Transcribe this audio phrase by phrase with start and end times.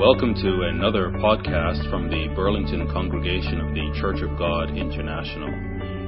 [0.00, 5.50] Welcome to another podcast from the Burlington congregation of the Church of God International.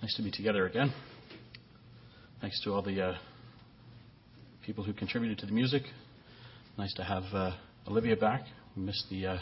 [0.00, 0.94] Nice to be together again.
[2.42, 3.14] Thanks to all the uh,
[4.66, 5.84] people who contributed to the music.
[6.76, 7.52] Nice to have uh,
[7.86, 8.42] Olivia back.
[8.76, 9.38] We missed the uh,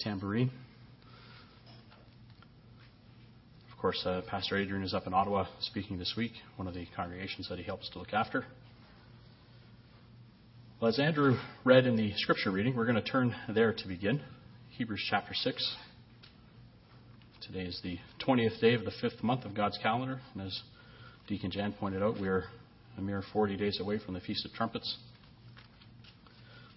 [0.00, 0.50] tambourine.
[3.70, 6.88] Of course, uh, Pastor Adrian is up in Ottawa speaking this week, one of the
[6.96, 8.44] congregations that he helps to look after.
[10.80, 14.20] Well, as Andrew read in the scripture reading, we're going to turn there to begin.
[14.70, 15.76] Hebrews chapter 6.
[17.46, 20.60] Today is the 20th day of the fifth month of God's calendar, and as
[21.26, 22.44] Deacon Jan pointed out, we are
[22.96, 24.96] a mere 40 days away from the Feast of Trumpets.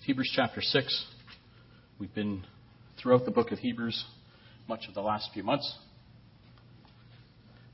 [0.07, 1.05] Hebrews chapter 6.
[1.99, 2.43] We've been
[2.99, 4.03] throughout the book of Hebrews
[4.67, 5.71] much of the last few months.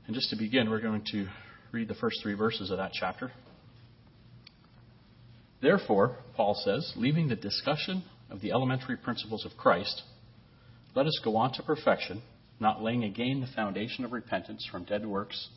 [0.06, 1.28] And just to begin, we're going to
[1.72, 3.32] read the first three verses of that chapter.
[5.62, 10.02] Therefore, Paul says, leaving the discussion of the elementary principles of Christ,
[10.94, 12.20] let us go on to perfection,
[12.60, 15.48] not laying again the foundation of repentance from dead works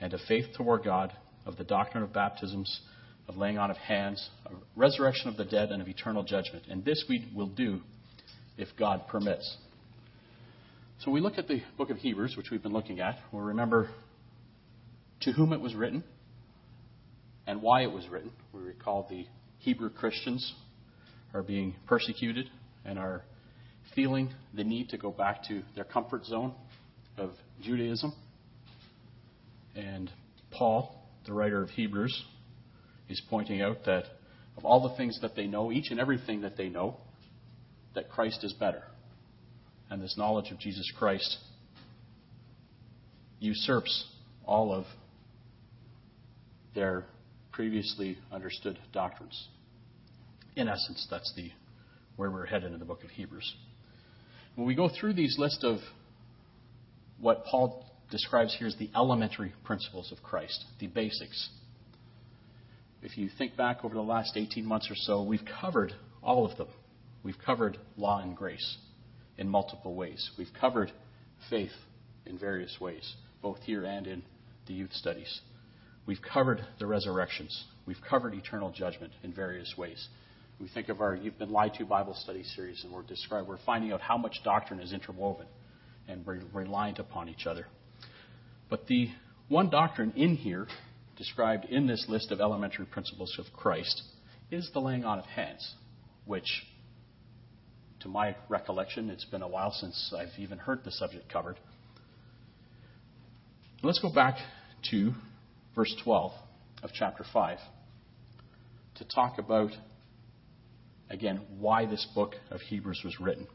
[0.00, 1.12] and of faith toward God,
[1.44, 2.80] of the doctrine of baptisms,
[3.28, 6.64] of laying on of hands, of resurrection of the dead, and of eternal judgment.
[6.68, 7.80] And this we will do
[8.56, 9.56] if God permits.
[11.00, 13.18] So we look at the book of Hebrews, which we've been looking at.
[13.32, 13.90] We'll remember
[15.22, 16.04] to whom it was written
[17.46, 18.30] and why it was written.
[18.52, 19.26] We recall the
[19.58, 20.54] Hebrew Christians
[21.34, 22.48] are being persecuted
[22.84, 23.22] and are
[23.94, 26.54] feeling the need to go back to their comfort zone
[27.18, 27.30] of
[27.62, 28.12] Judaism.
[29.76, 30.10] And
[30.50, 32.24] Paul, the writer of Hebrews,
[33.08, 34.04] is pointing out that
[34.56, 36.96] of all the things that they know, each and everything that they know,
[37.94, 38.82] that Christ is better.
[39.90, 41.38] And this knowledge of Jesus Christ
[43.38, 44.06] usurps
[44.44, 44.84] all of
[46.74, 47.04] their
[47.52, 49.48] previously understood doctrines.
[50.56, 51.50] In essence, that's the
[52.16, 53.54] where we're headed in the book of Hebrews.
[54.54, 55.78] When we go through these list of
[57.20, 61.48] what Paul describes here as the elementary principles of Christ, the basics.
[63.02, 66.56] If you think back over the last 18 months or so, we've covered all of
[66.56, 66.68] them.
[67.22, 68.78] We've covered law and grace
[69.38, 70.30] in multiple ways.
[70.38, 70.92] We've covered
[71.50, 71.72] faith
[72.24, 74.22] in various ways, both here and in
[74.66, 75.40] the youth studies.
[76.06, 77.64] We've covered the resurrections.
[77.84, 80.08] We've covered eternal judgment in various ways.
[80.60, 83.58] We think of our You've Been Lied to Bible study series, and we're, describing, we're
[83.66, 85.46] finding out how much doctrine is interwoven
[86.08, 87.66] and reliant upon each other.
[88.68, 89.08] But the
[89.48, 90.66] one doctrine in here,
[91.16, 94.02] described in this list of elementary principles of Christ,
[94.50, 95.74] is the laying on of hands,
[96.24, 96.64] which,
[98.00, 101.56] to my recollection, it's been a while since I've even heard the subject covered.
[103.82, 104.36] Let's go back
[104.90, 105.12] to
[105.74, 106.32] verse 12
[106.82, 107.58] of chapter 5
[108.96, 109.70] to talk about,
[111.10, 113.46] again, why this book of Hebrews was written,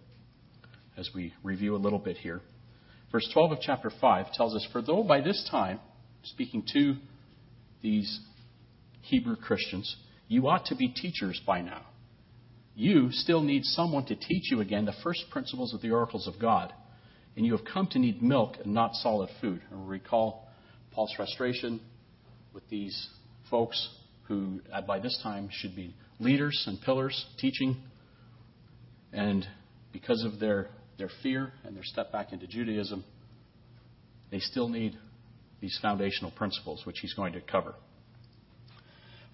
[0.97, 2.41] as we review a little bit here.
[3.11, 5.79] Verse 12 of chapter 5 tells us, For though by this time,
[6.23, 6.95] speaking to
[7.81, 8.19] these
[9.01, 9.95] Hebrew Christians,
[10.27, 11.85] you ought to be teachers by now.
[12.73, 16.39] You still need someone to teach you again the first principles of the oracles of
[16.39, 16.71] God.
[17.35, 19.61] And you have come to need milk and not solid food.
[19.71, 20.47] And recall
[20.91, 21.81] Paul's frustration
[22.53, 23.09] with these
[23.49, 23.89] folks
[24.27, 27.75] who, by this time, should be leaders and pillars teaching.
[29.11, 29.45] And
[29.91, 33.03] because of their their fear and their step back into Judaism,
[34.29, 34.97] they still need
[35.59, 37.75] these foundational principles, which he's going to cover.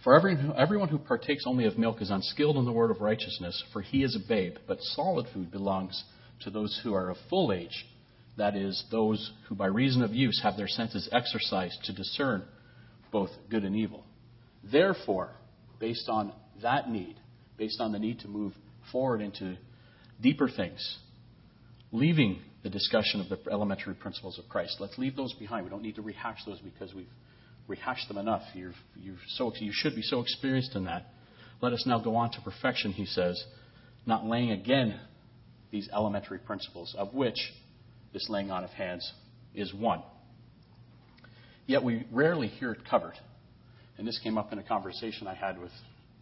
[0.04, 3.62] For every, everyone who partakes only of milk is unskilled in the word of righteousness,
[3.74, 6.04] for he is a babe, but solid food belongs
[6.42, 7.86] to those who are of full age,
[8.38, 12.44] that is, those who by reason of use have their senses exercised to discern
[13.12, 14.04] both good and evil.
[14.64, 15.32] Therefore,
[15.80, 16.32] based on
[16.62, 17.16] that need,
[17.58, 18.54] based on the need to move
[18.92, 19.58] forward into
[20.22, 21.00] deeper things,
[21.98, 24.78] leaving the discussion of the elementary principles of Christ.
[24.80, 25.66] Let's leave those behind.
[25.66, 27.10] We don't need to rehash those because we've
[27.68, 28.44] rehashed them enough.
[28.54, 31.08] You're, you're so, you should be so experienced in that.
[31.62, 33.44] Let us now go on to perfection, he says,
[34.06, 35.00] not laying again
[35.72, 37.38] these elementary principles, of which
[38.14, 39.12] this laying on of hands
[39.54, 40.02] is one.
[41.66, 43.16] Yet we rarely hear it covered.
[43.98, 45.72] And this came up in a conversation I had with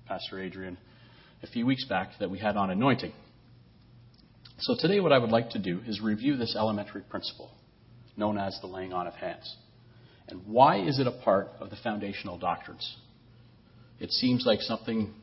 [0.07, 0.77] Pastor Adrian
[1.43, 3.11] a few weeks back that we had on anointing.
[4.57, 7.51] So today, what I would like to do is review this elementary principle
[8.15, 9.53] known as the laying on of hands.
[10.29, 12.95] And why is it a part of the foundational doctrines?
[13.99, 15.13] It seems like something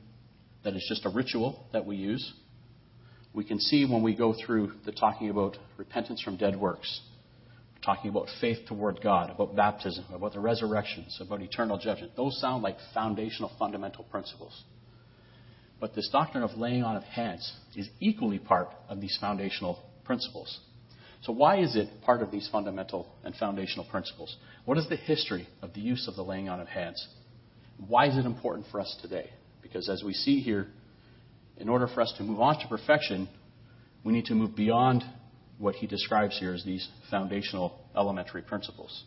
[0.65, 2.33] that is just a ritual that we use.
[3.33, 7.01] We can see when we go through the talking about repentance from dead works,
[7.83, 12.13] talking about faith toward God, about baptism, about the resurrections, about eternal judgment.
[12.17, 14.63] Those sound like foundational, fundamental principles.
[15.83, 20.61] But this doctrine of laying on of hands is equally part of these foundational principles.
[21.23, 24.37] So, why is it part of these fundamental and foundational principles?
[24.65, 27.05] What is the history of the use of the laying on of hands?
[27.89, 29.31] Why is it important for us today?
[29.61, 30.69] Because as we see here,
[31.57, 33.29] in order for us to move on to perfection,
[34.05, 35.03] we need to move beyond
[35.59, 39.03] what he describes here as these foundational elementary principles.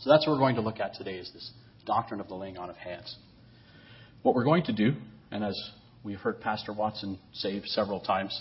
[0.00, 1.50] So that's what we're going to look at today is this
[1.86, 3.16] doctrine of the laying on of hands.
[4.20, 4.92] What we're going to do,
[5.30, 5.58] and as
[6.02, 8.40] we've heard Pastor Watson say several times,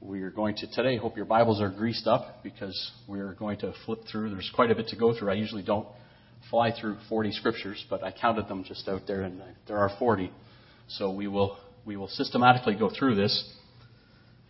[0.00, 3.72] we are going to today hope your Bibles are greased up because we're going to
[3.86, 4.30] flip through.
[4.30, 5.30] There's quite a bit to go through.
[5.30, 5.86] I usually don't
[6.50, 10.30] fly through 40 scriptures, but I counted them just out there, and there are 40.
[10.88, 11.56] So we will
[11.86, 13.54] we will systematically go through this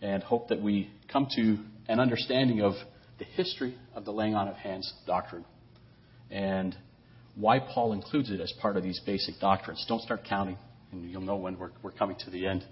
[0.01, 1.57] and hope that we come to
[1.87, 2.73] an understanding of
[3.19, 5.45] the history of the laying on of hands doctrine
[6.29, 6.75] and
[7.35, 9.85] why Paul includes it as part of these basic doctrines.
[9.87, 10.57] Don't start counting,
[11.03, 12.63] and you'll know when we're, we're coming to the end.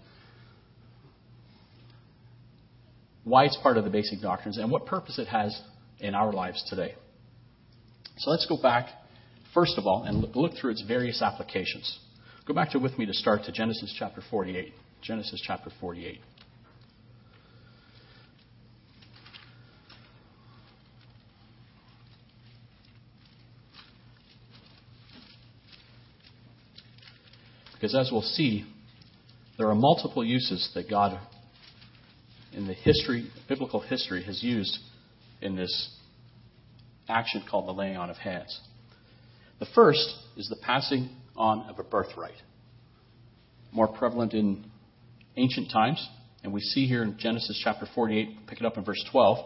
[3.23, 5.59] Why it's part of the basic doctrines and what purpose it has
[5.99, 6.95] in our lives today.
[8.17, 8.87] So let's go back,
[9.53, 11.99] first of all, and look through its various applications.
[12.45, 14.73] Go back to with me to start to Genesis chapter 48.
[15.01, 16.19] Genesis chapter 48.
[27.83, 28.63] Because as we'll see,
[29.57, 31.19] there are multiple uses that God,
[32.53, 34.77] in the history, biblical history, has used
[35.41, 35.93] in this
[37.09, 38.57] action called the laying on of hands.
[39.59, 42.41] The first is the passing on of a birthright.
[43.73, 44.63] More prevalent in
[45.35, 46.07] ancient times,
[46.41, 49.39] and we see here in Genesis chapter 48, pick it up in verse 12.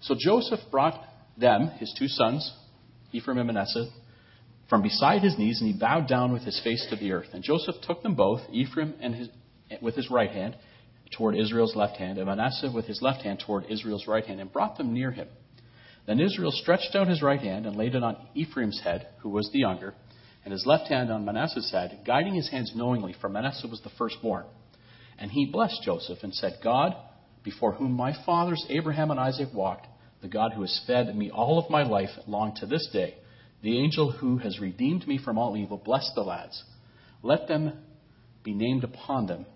[0.00, 1.00] So Joseph brought
[1.36, 2.52] them, his two sons,
[3.12, 3.90] Ephraim and Manasseh,
[4.68, 7.28] from beside his knees, and he bowed down with his face to the earth.
[7.32, 9.28] And Joseph took them both, Ephraim and his,
[9.80, 10.56] with his right hand,
[11.16, 14.52] toward Israel's left hand, and Manasseh with his left hand toward Israel's right hand, and
[14.52, 15.28] brought them near him.
[16.06, 19.50] Then Israel stretched out his right hand and laid it on Ephraim's head, who was
[19.52, 19.94] the younger,
[20.44, 23.90] and his left hand on Manasseh's head, guiding his hands knowingly, for Manasseh was the
[23.98, 24.44] firstborn.
[25.18, 26.94] And he blessed Joseph and said, God,
[27.42, 29.86] before whom my fathers Abraham and Isaac walked,
[30.20, 33.16] the God who has fed me all of my life long to this day,
[33.62, 36.62] the angel who has redeemed me from all evil, bless the lads.
[37.22, 37.72] Let them
[38.44, 39.46] be named upon them,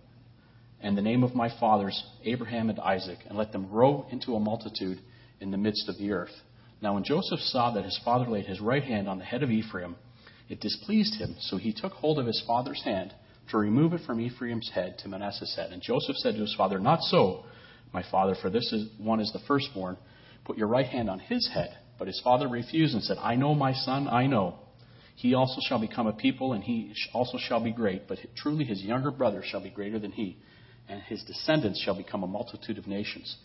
[0.81, 4.41] and the name of my fathers, Abraham and Isaac, and let them grow into a
[4.41, 4.99] multitude
[5.41, 6.35] in the midst of the earth.
[6.81, 9.51] Now, when Joseph saw that his father laid his right hand on the head of
[9.51, 9.95] Ephraim,
[10.49, 13.15] it displeased him, so he took hold of his father's hand
[13.51, 15.71] to remove it from Ephraim's head to Manasseh's head.
[15.73, 17.45] And Joseph said to his father, Not so,
[17.93, 19.97] my father, for this is, one is the firstborn.
[20.45, 21.77] Put your right hand on his head.
[22.03, 24.57] But his father refused and said, I know, my son, I know.
[25.15, 28.09] He also shall become a people, and he also shall be great.
[28.09, 30.37] But truly his younger brother shall be greater than he,
[30.89, 33.37] and his descendants shall become a multitude of nations.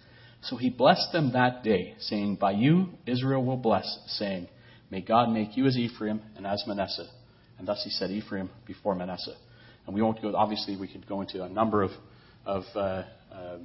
[0.41, 4.47] So he blessed them that day, saying, By you Israel will bless, saying,
[4.89, 7.11] May God make you as Ephraim and as Manasseh.
[7.59, 9.35] And thus he said Ephraim before Manasseh.
[9.85, 11.91] And we won't go, obviously, we could go into a number of,
[12.43, 13.57] of uh, uh,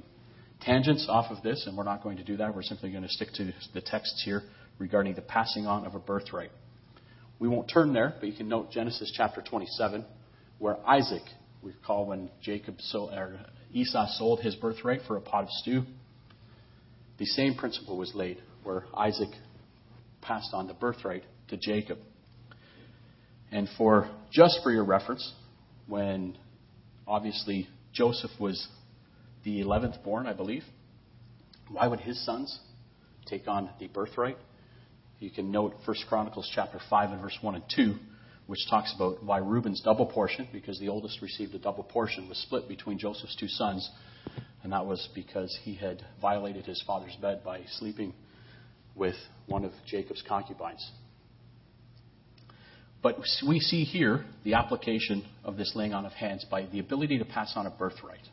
[0.61, 2.55] tangents off of this, and we're not going to do that.
[2.55, 4.43] We're simply going to stick to the texts here
[4.77, 6.51] regarding the passing on of a birthright.
[7.39, 10.05] We won't turn there, but you can note Genesis chapter 27,
[10.59, 11.23] where Isaac,
[11.61, 13.39] we recall when Jacob sold, or
[13.71, 15.83] Esau sold his birthright for a pot of stew.
[17.17, 19.29] The same principle was laid, where Isaac
[20.21, 21.97] passed on the birthright to Jacob.
[23.51, 25.33] And for just for your reference,
[25.87, 26.37] when
[27.07, 28.67] obviously Joseph was
[29.43, 30.63] the 11th born, I believe,
[31.69, 32.59] why would his sons
[33.25, 34.37] take on the birthright?
[35.23, 37.95] You can note 1 Chronicles chapter 5 and verse 1 and 2,
[38.47, 42.37] which talks about why Reuben's double portion, because the oldest received a double portion, was
[42.39, 43.89] split between Joseph's two sons.
[44.63, 48.13] And that was because he had violated his father's bed by sleeping
[48.95, 49.15] with
[49.45, 50.85] one of Jacob's concubines.
[53.01, 57.19] But we see here the application of this laying on of hands by the ability
[57.19, 58.27] to pass on a birthright.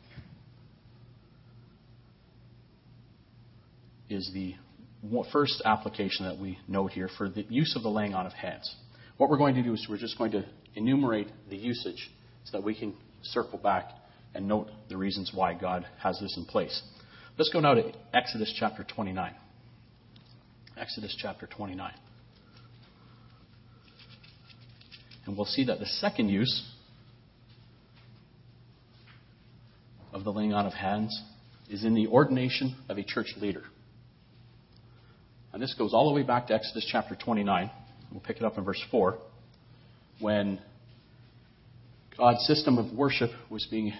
[4.09, 4.55] Is the
[5.31, 8.75] first application that we note here for the use of the laying on of hands.
[9.17, 12.11] What we're going to do is we're just going to enumerate the usage
[12.45, 13.89] so that we can circle back
[14.33, 16.81] and note the reasons why God has this in place.
[17.37, 19.33] Let's go now to Exodus chapter 29.
[20.77, 21.93] Exodus chapter 29.
[25.25, 26.71] And we'll see that the second use
[30.13, 31.21] of the laying on of hands
[31.69, 33.63] is in the ordination of a church leader.
[35.53, 37.69] And this goes all the way back to Exodus chapter 29.
[38.11, 39.17] We'll pick it up in verse 4
[40.19, 40.59] when
[42.17, 43.91] God's system of worship was being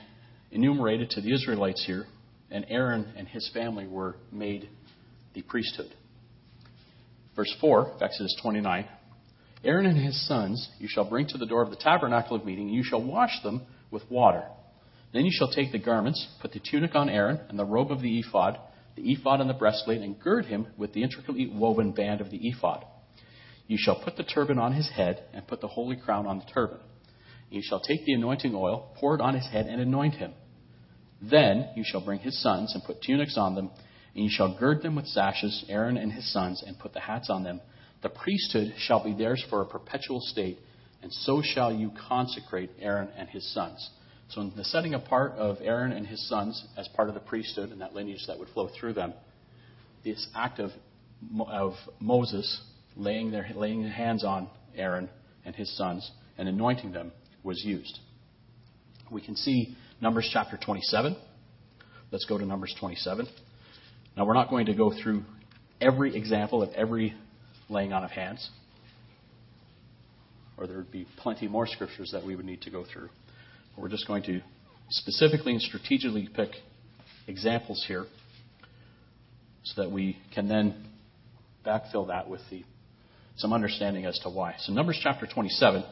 [0.51, 2.05] enumerated to the Israelites here,
[2.49, 4.69] and Aaron and his family were made
[5.33, 5.93] the priesthood.
[7.35, 8.87] Verse 4 of Exodus 29
[9.63, 12.67] Aaron and his sons you shall bring to the door of the tabernacle of meeting,
[12.67, 14.43] and you shall wash them with water.
[15.13, 18.01] Then you shall take the garments, put the tunic on Aaron, and the robe of
[18.01, 18.57] the ephod,
[18.95, 22.47] the ephod and the breastplate, and gird him with the intricately woven band of the
[22.47, 22.85] ephod.
[23.67, 26.45] You shall put the turban on his head, and put the holy crown on the
[26.53, 26.79] turban.
[27.49, 30.33] You shall take the anointing oil, pour it on his head, and anoint him.
[31.21, 33.69] Then you shall bring his sons, and put tunics on them,
[34.15, 37.29] and you shall gird them with sashes, Aaron and his sons, and put the hats
[37.29, 37.61] on them.
[38.01, 40.57] The priesthood shall be theirs for a perpetual state,
[41.01, 43.89] and so shall you consecrate Aaron and his sons.
[44.31, 47.71] So, in the setting apart of Aaron and his sons as part of the priesthood
[47.71, 49.13] and that lineage that would flow through them,
[50.05, 50.71] this act of,
[51.47, 52.61] of Moses
[52.95, 55.09] laying their laying hands on Aaron
[55.43, 57.11] and his sons and anointing them
[57.43, 57.99] was used.
[59.11, 61.17] We can see Numbers chapter 27.
[62.09, 63.27] Let's go to Numbers 27.
[64.15, 65.23] Now we're not going to go through
[65.81, 67.13] every example of every
[67.67, 68.49] laying on of hands,
[70.57, 73.09] or there would be plenty more scriptures that we would need to go through.
[73.77, 74.41] We're just going to
[74.89, 76.49] specifically and strategically pick
[77.27, 78.05] examples here
[79.63, 80.87] so that we can then
[81.65, 82.63] backfill that with the
[83.37, 84.55] some understanding as to why.
[84.59, 85.83] So, Numbers chapter 27,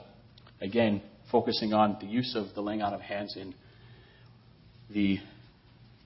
[0.61, 3.55] again, focusing on the use of the laying on of hands in
[4.89, 5.17] the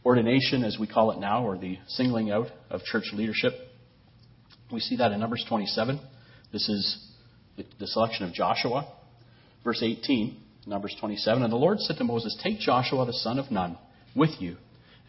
[0.06, 3.54] ordination, as we call it now, or the singling out of church leadership.
[4.72, 6.00] We see that in Numbers 27.
[6.52, 7.10] This is
[7.58, 8.88] the selection of Joshua.
[9.64, 11.44] Verse 18, Numbers 27.
[11.44, 13.78] And the Lord said to Moses, Take Joshua the son of Nun
[14.16, 14.58] with you,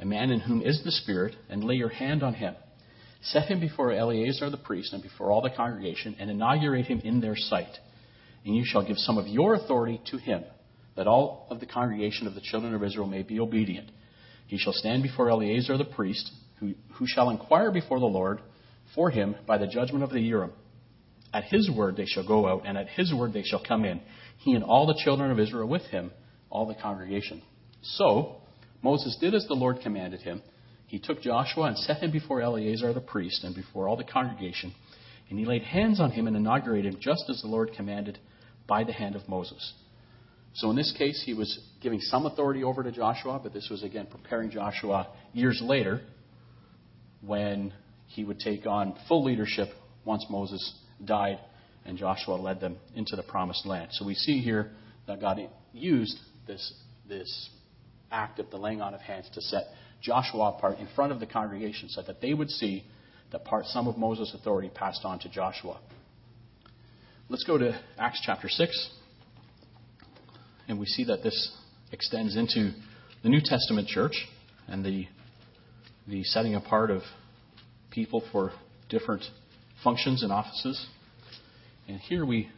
[0.01, 2.55] a man in whom is the Spirit, and lay your hand on him
[3.25, 7.21] Set him before Eleazar the priest and before all the congregation, and inaugurate him in
[7.21, 7.79] their sight.
[8.45, 10.45] And you shall give some of your authority to him,
[10.95, 13.91] that all of the congregation of the children of Israel may be obedient.
[14.47, 16.31] He shall stand before Eleazar the priest,
[16.61, 18.41] who, who shall inquire before the Lord
[18.95, 20.53] for him by the judgment of the Urim.
[21.33, 24.03] At his word they shall go out, and at his word they shall come in,
[24.39, 26.11] he and all the children of Israel with him,
[26.51, 27.43] all the congregation.
[27.83, 28.37] So
[28.83, 30.43] Moses did as the Lord commanded him
[30.95, 34.73] he took Joshua and set him before Eleazar the priest and before all the congregation,
[35.29, 38.17] and he laid hands on him and inaugurated him just as the Lord commanded
[38.69, 39.73] by the hand of Moses.
[40.55, 43.83] So in this case, he was giving some authority over to Joshua, but this was
[43.83, 46.01] again preparing Joshua years later
[47.23, 47.73] when
[48.07, 49.71] he would take on full leadership
[50.05, 50.75] once Moses
[51.05, 51.41] died
[51.85, 53.91] and Joshua led them into the promised land.
[53.93, 54.71] So we see here
[55.07, 55.39] that God
[55.73, 56.73] used this,
[57.09, 57.51] this
[58.11, 59.65] act of the laying on of hands to set
[60.01, 62.85] Joshua apart in front of the congregation so that they would see
[63.33, 65.81] that part, some of Moses' authority passed on to Joshua.
[67.29, 68.91] Let's go to Acts chapter 6.
[70.69, 71.57] And we see that this
[71.91, 72.73] extends into
[73.23, 74.27] the New Testament church
[74.69, 75.07] and the,
[76.07, 77.03] the setting apart of
[77.91, 78.53] people for
[78.89, 79.25] different
[79.83, 80.87] functions and offices.
[81.87, 82.49] And here we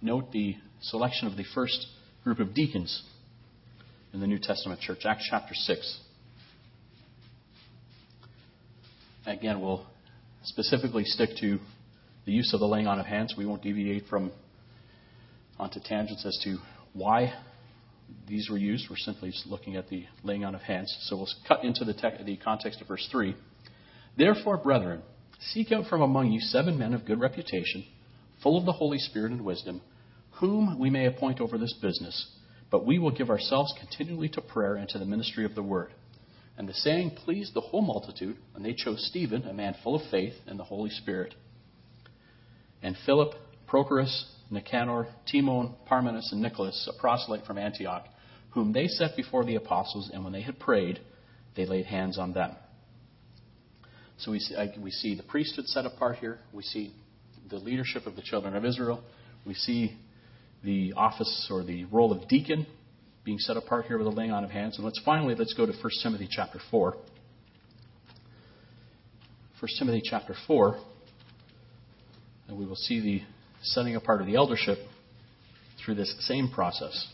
[0.00, 1.86] note the selection of the first
[2.24, 3.02] group of deacons
[4.12, 6.00] in the New Testament church, Acts chapter 6.
[9.26, 9.86] Again, we'll
[10.42, 11.58] specifically stick to
[12.26, 13.34] the use of the laying on of hands.
[13.38, 14.32] We won't deviate from
[15.58, 16.58] onto tangents as to
[16.94, 17.32] why
[18.26, 18.88] these were used.
[18.90, 20.92] We're simply just looking at the laying on of hands.
[21.02, 21.94] So we'll cut into the,
[22.24, 23.36] the context of verse 3.
[24.18, 25.02] Therefore, brethren,
[25.52, 27.84] seek out from among you seven men of good reputation,
[28.42, 29.80] full of the Holy Spirit and wisdom,
[30.40, 32.30] whom we may appoint over this business.
[32.70, 35.92] But we will give ourselves continually to prayer and to the ministry of the word.
[36.56, 40.10] And the saying pleased the whole multitude, and they chose Stephen, a man full of
[40.10, 41.34] faith and the Holy Spirit,
[42.82, 43.34] and Philip,
[43.68, 48.06] Prochorus, Nicanor, Timon, Parmenas, and Nicholas, a proselyte from Antioch,
[48.50, 51.00] whom they set before the apostles, and when they had prayed,
[51.56, 52.54] they laid hands on them.
[54.18, 56.38] So we see, we see the priesthood set apart here.
[56.52, 56.92] We see
[57.52, 59.04] the leadership of the children of Israel.
[59.46, 59.96] We see
[60.64, 62.66] the office or the role of deacon
[63.24, 64.76] being set apart here with a laying on of hands.
[64.76, 66.96] And let's finally let's go to 1 Timothy chapter 4.
[69.60, 70.76] 1 Timothy chapter 4,
[72.48, 73.22] and we will see the
[73.62, 74.78] setting apart of the eldership
[75.84, 77.06] through this same process.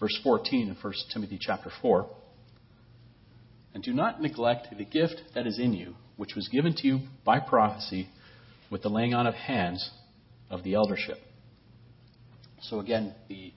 [0.00, 2.08] Verse 14 in 1 Timothy chapter 4.
[3.74, 7.00] And do not neglect the gift that is in you, which was given to you
[7.24, 8.08] by prophecy
[8.70, 9.90] with the laying on of hands
[10.50, 11.18] of the eldership.
[12.62, 13.52] So again, the,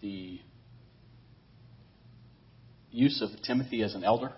[0.00, 0.40] the
[2.90, 4.32] use of Timothy as an elder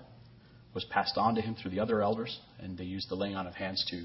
[0.74, 3.46] was passed on to him through the other elders, and they used the laying on
[3.46, 4.04] of hands to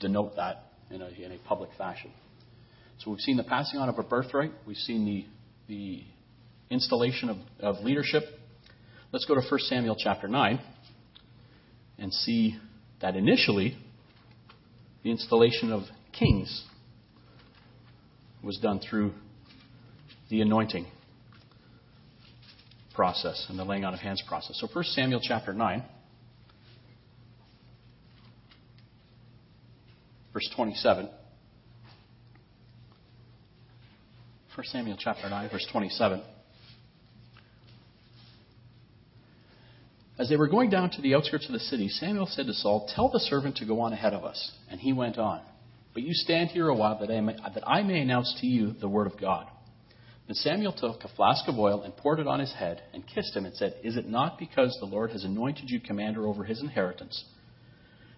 [0.00, 2.10] denote that in a, in a public fashion.
[2.98, 4.52] So we've seen the passing on of a birthright.
[4.66, 5.24] We've seen the,
[5.68, 6.02] the
[6.70, 8.22] installation of, of leadership.
[9.12, 10.60] Let's go to 1 Samuel chapter 9
[11.98, 12.56] and see
[13.00, 13.76] that initially
[15.02, 16.64] the installation of kings
[18.42, 19.12] was done through
[20.30, 20.86] the anointing
[22.94, 24.58] process and the laying on of hands process.
[24.60, 25.82] So 1 Samuel chapter 9
[30.32, 31.08] verse 27.
[34.54, 36.22] 1 Samuel chapter 9, verse 27.
[40.20, 42.86] As they were going down to the outskirts of the city, Samuel said to Saul,
[42.94, 44.52] Tell the servant to go on ahead of us.
[44.70, 45.40] And he went on.
[45.94, 48.74] But you stand here a while that I may, that I may announce to you
[48.74, 49.46] the word of God.
[50.26, 53.34] Then Samuel took a flask of oil and poured it on his head and kissed
[53.34, 56.60] him and said, Is it not because the Lord has anointed you commander over his
[56.60, 57.24] inheritance?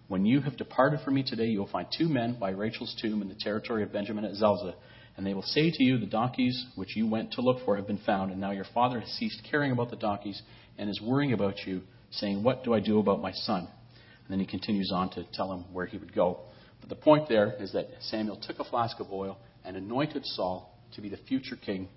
[0.09, 3.23] When you have departed from me today, you will find two men by Rachel's tomb
[3.23, 4.75] in the territory of Benjamin at Zelzah,
[5.17, 7.87] and they will say to you, The donkeys which you went to look for have
[7.87, 10.43] been found, and now your father has ceased caring about the donkeys
[10.79, 13.61] and is worrying about you, saying, What do I do about my son?
[13.61, 16.41] And then he continues on to tell him where he would go.
[16.81, 20.77] But the point there is that Samuel took a flask of oil and anointed Saul
[20.95, 21.89] to be the future king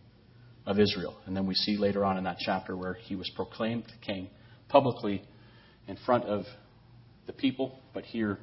[0.66, 1.16] of Israel.
[1.26, 4.30] And then we see later on in that chapter where he was proclaimed king
[4.70, 5.24] publicly
[5.88, 6.46] in front of
[7.28, 8.40] the people, but here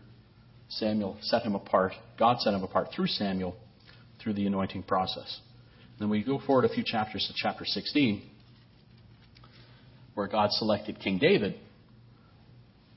[0.69, 1.93] Samuel set him apart.
[2.19, 3.57] God set him apart through Samuel
[4.21, 5.41] through the anointing process.
[5.93, 8.23] And Then we go forward a few chapters to chapter 16,
[10.15, 11.55] where God selected King David.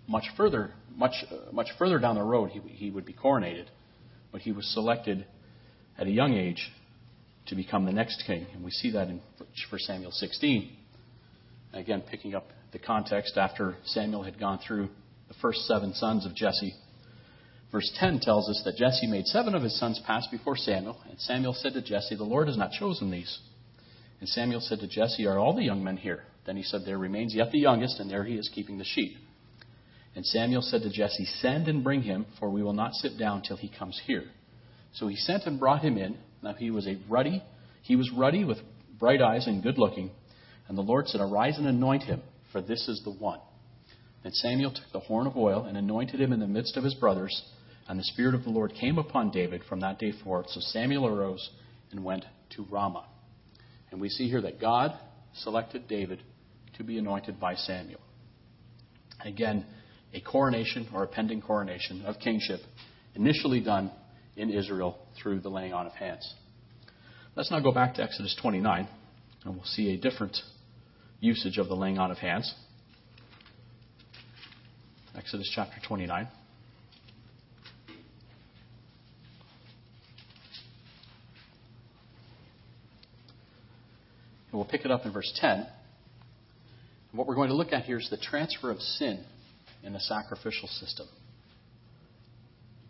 [0.08, 3.66] Much further, much, uh, much further down the road, he, he would be coronated,
[4.32, 5.26] but he was selected
[5.98, 6.72] at a young age
[7.48, 10.76] to become the next king, and we see that in 1 Samuel 16.
[11.74, 14.90] Again, picking up the context after Samuel had gone through
[15.28, 16.74] the first seven sons of Jesse.
[17.72, 21.20] Verse 10 tells us that Jesse made seven of his sons pass before Samuel, and
[21.20, 23.40] Samuel said to Jesse, The Lord has not chosen these.
[24.20, 26.24] And Samuel said to Jesse, Are all the young men here?
[26.46, 29.18] Then he said, There remains yet the youngest, and there he is keeping the sheep.
[30.16, 33.42] And Samuel said to Jesse, Send and bring him, for we will not sit down
[33.42, 34.24] till he comes here.
[34.94, 36.18] So he sent and brought him in.
[36.42, 37.44] Now he was a ruddy,
[37.82, 38.60] he was ruddy with
[38.98, 40.12] bright eyes and good looking.
[40.68, 43.40] And the Lord said, Arise and anoint him, for this is the one.
[44.24, 46.96] And Samuel took the horn of oil and anointed him in the midst of his
[46.96, 47.44] brothers.
[47.88, 50.48] And the Spirit of the Lord came upon David from that day forth.
[50.50, 51.48] So Samuel arose
[51.92, 53.06] and went to Ramah.
[53.92, 54.98] And we see here that God
[55.36, 56.24] selected David
[56.78, 58.00] to be anointed by Samuel.
[59.24, 59.66] Again,
[60.14, 62.60] a coronation or a pending coronation of kingship,
[63.16, 63.92] initially done
[64.36, 66.34] in Israel through the laying on of hands.
[67.36, 68.88] Let's now go back to Exodus 29,
[69.44, 70.38] and we'll see a different
[71.20, 72.54] usage of the laying on of hands.
[75.18, 76.28] Exodus chapter 29.
[77.88, 77.98] And
[84.54, 85.68] we'll pick it up in verse 10.
[87.16, 89.24] What we're going to look at here is the transfer of sin
[89.84, 91.08] in the sacrificial system.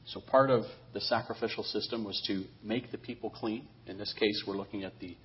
[0.07, 3.67] So, part of the sacrificial system was to make the people clean.
[3.85, 5.15] In this case, we're looking at the,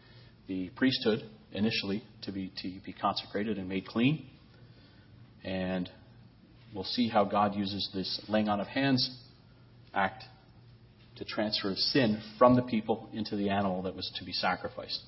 [0.49, 4.27] the priesthood initially to be, to be consecrated and made clean.
[5.45, 5.89] And
[6.75, 9.19] we'll see how God uses this laying on of hands
[9.95, 10.25] act
[11.17, 15.01] to transfer sin from the people into the animal that was to be sacrificed.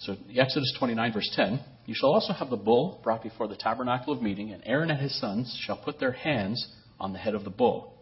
[0.00, 4.12] So, Exodus 29, verse 10 You shall also have the bull brought before the tabernacle
[4.12, 6.66] of meeting, and Aaron and his sons shall put their hands
[6.98, 7.94] on the head of the bull.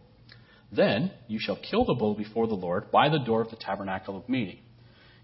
[0.73, 4.17] Then you shall kill the bull before the Lord by the door of the tabernacle
[4.17, 4.59] of meeting.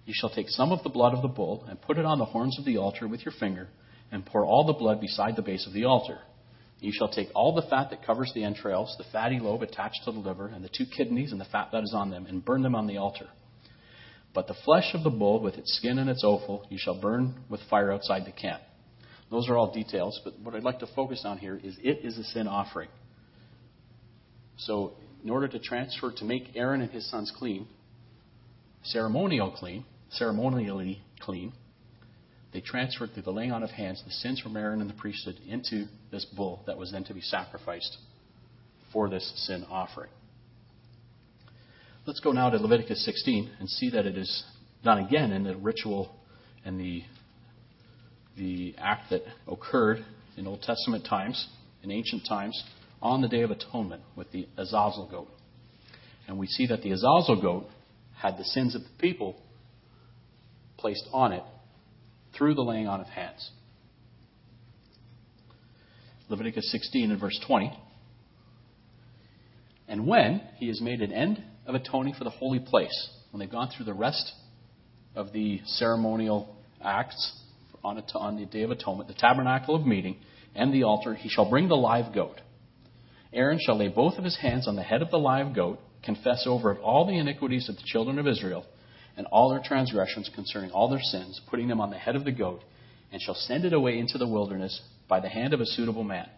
[0.04, 2.24] You shall take some of the blood of the bull and put it on the
[2.26, 3.68] horns of the altar with your finger,
[4.12, 6.18] and pour all the blood beside the base of the altar.
[6.80, 10.12] You shall take all the fat that covers the entrails, the fatty lobe attached to
[10.12, 12.62] the liver, and the two kidneys and the fat that is on them, and burn
[12.62, 13.28] them on the altar.
[14.32, 17.34] But the flesh of the bull, with its skin and its offal, you shall burn
[17.48, 18.62] with fire outside the camp.
[19.30, 22.18] Those are all details, but what I'd like to focus on here is it is
[22.18, 22.88] a sin offering.
[24.56, 27.66] So, in order to transfer, to make Aaron and his sons clean,
[28.82, 31.52] ceremonial clean, ceremonially clean,
[32.52, 35.36] they transferred through the laying on of hands the sins from Aaron and the priesthood
[35.46, 37.96] into this bull that was then to be sacrificed
[38.92, 40.10] for this sin offering.
[42.06, 44.42] Let's go now to Leviticus 16 and see that it is
[44.82, 46.10] done again in the ritual
[46.64, 47.02] and the
[48.38, 49.98] the act that occurred
[50.38, 51.46] in Old Testament times,
[51.82, 52.64] in ancient times,
[53.02, 55.28] on the Day of Atonement with the Azazel goat.
[56.26, 57.66] And we see that the Azazel goat
[58.16, 59.36] had the sins of the people
[60.78, 61.42] placed on it
[62.34, 63.50] through the laying on of hands.
[66.30, 67.78] Leviticus 16 and verse 20.
[69.86, 73.50] And when he has made an end of atoning for the holy place, when they've
[73.50, 74.32] gone through the rest
[75.14, 77.32] of the ceremonial acts
[77.82, 80.16] on, on the Day of Atonement, the tabernacle of meeting,
[80.54, 82.40] and the altar, he shall bring the live goat.
[83.32, 86.44] Aaron shall lay both of his hands on the head of the live goat, confess
[86.46, 88.64] over it all the iniquities of the children of Israel,
[89.16, 92.32] and all their transgressions concerning all their sins, putting them on the head of the
[92.32, 92.62] goat,
[93.12, 96.28] and shall send it away into the wilderness by the hand of a suitable man.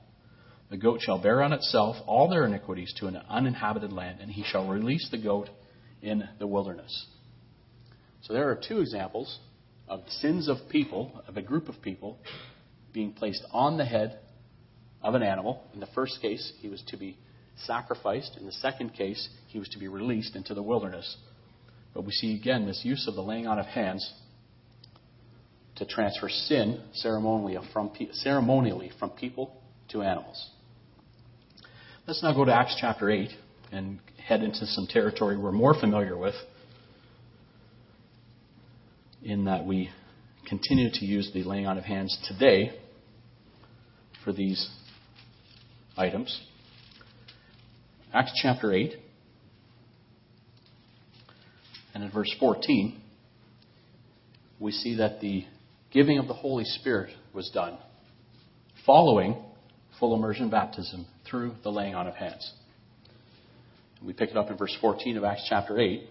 [0.72, 4.42] The goat shall bear on itself all their iniquities to an uninhabited land, and he
[4.42, 5.50] shall release the goat
[6.00, 7.08] in the wilderness.
[8.22, 9.38] So there are two examples
[9.86, 12.16] of sins of people, of a group of people,
[12.94, 14.20] being placed on the head
[15.02, 15.62] of an animal.
[15.74, 17.18] In the first case, he was to be
[17.66, 18.38] sacrificed.
[18.40, 21.18] In the second case, he was to be released into the wilderness.
[21.92, 24.10] But we see again this use of the laying on of hands
[25.76, 30.48] to transfer sin ceremonially from, ceremonially from people to animals.
[32.04, 33.30] Let's now go to Acts chapter 8
[33.70, 36.34] and head into some territory we're more familiar with
[39.22, 39.88] in that we
[40.48, 42.72] continue to use the laying on of hands today
[44.24, 44.68] for these
[45.96, 46.40] items.
[48.12, 48.94] Acts chapter 8,
[51.94, 53.00] and in verse 14,
[54.58, 55.44] we see that the
[55.92, 57.78] giving of the Holy Spirit was done
[58.84, 59.36] following
[60.00, 62.52] full immersion baptism through the laying on of hands.
[64.04, 66.02] We pick it up in verse 14 of Acts chapter 8.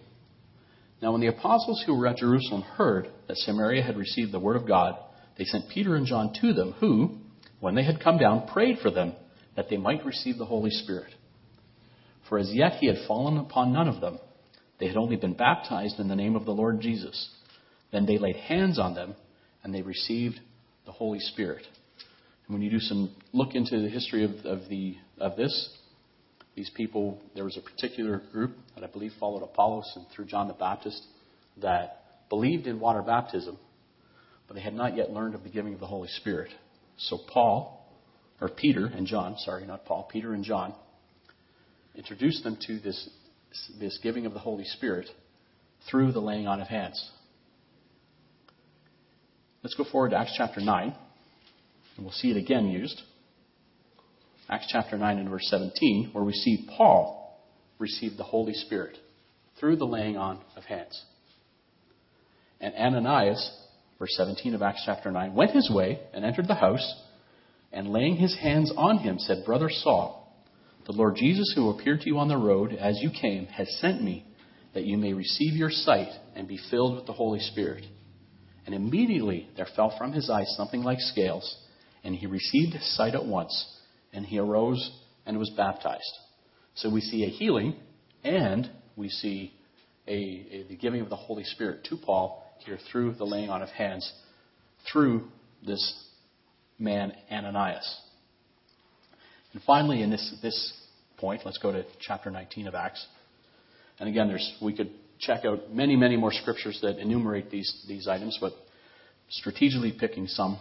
[1.00, 4.56] Now, when the apostles who were at Jerusalem heard that Samaria had received the word
[4.56, 4.96] of God,
[5.38, 7.18] they sent Peter and John to them, who,
[7.60, 9.14] when they had come down, prayed for them
[9.56, 11.12] that they might receive the Holy Spirit.
[12.28, 14.18] For as yet he had fallen upon none of them.
[14.80, 17.30] They had only been baptized in the name of the Lord Jesus.
[17.92, 19.14] Then they laid hands on them,
[19.62, 20.40] and they received
[20.86, 21.64] the Holy Spirit.
[22.46, 25.70] And when you do some look into the history of, of, the, of this,
[26.54, 30.48] these people, there was a particular group that I believe followed Apollos and through John
[30.48, 31.02] the Baptist
[31.60, 33.58] that believed in water baptism,
[34.46, 36.50] but they had not yet learned of the giving of the Holy Spirit.
[36.96, 37.86] So Paul,
[38.40, 40.74] or Peter and John, sorry, not Paul, Peter and John,
[41.94, 43.08] introduced them to this,
[43.78, 45.06] this giving of the Holy Spirit
[45.90, 47.10] through the laying on of hands.
[49.62, 50.94] Let's go forward to Acts chapter 9,
[51.96, 53.00] and we'll see it again used.
[54.48, 57.40] Acts chapter 9 and verse 17, where we see Paul
[57.78, 58.96] receive the Holy Spirit
[59.58, 61.04] through the laying on of hands.
[62.60, 63.50] And Ananias,
[63.98, 67.02] verse 17 of Acts chapter 9, went his way and entered the house,
[67.72, 70.22] and laying his hands on him, said, Brother Saul,
[70.86, 74.02] the Lord Jesus, who appeared to you on the road as you came, has sent
[74.02, 74.26] me
[74.74, 77.84] that you may receive your sight and be filled with the Holy Spirit.
[78.66, 81.56] And immediately there fell from his eyes something like scales,
[82.04, 83.78] and he received sight at once
[84.12, 84.90] and he arose
[85.26, 86.18] and was baptized.
[86.74, 87.76] So we see a healing
[88.24, 89.52] and we see
[90.08, 93.62] a, a, the giving of the Holy Spirit to Paul here through the laying on
[93.62, 94.10] of hands
[94.92, 95.28] through
[95.66, 96.06] this
[96.78, 98.00] man Ananias.
[99.52, 100.72] And finally, in this, this
[101.18, 103.06] point, let's go to chapter 19 of Acts.
[104.00, 108.08] And again, there's, we could check out many, many more scriptures that enumerate these, these
[108.08, 108.52] items, but
[109.28, 110.58] strategically picking some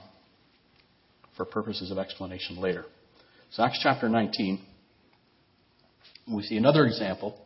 [1.38, 2.86] for purposes of explanation later.
[3.52, 4.63] So, Acts chapter 19,
[6.34, 7.38] we see another example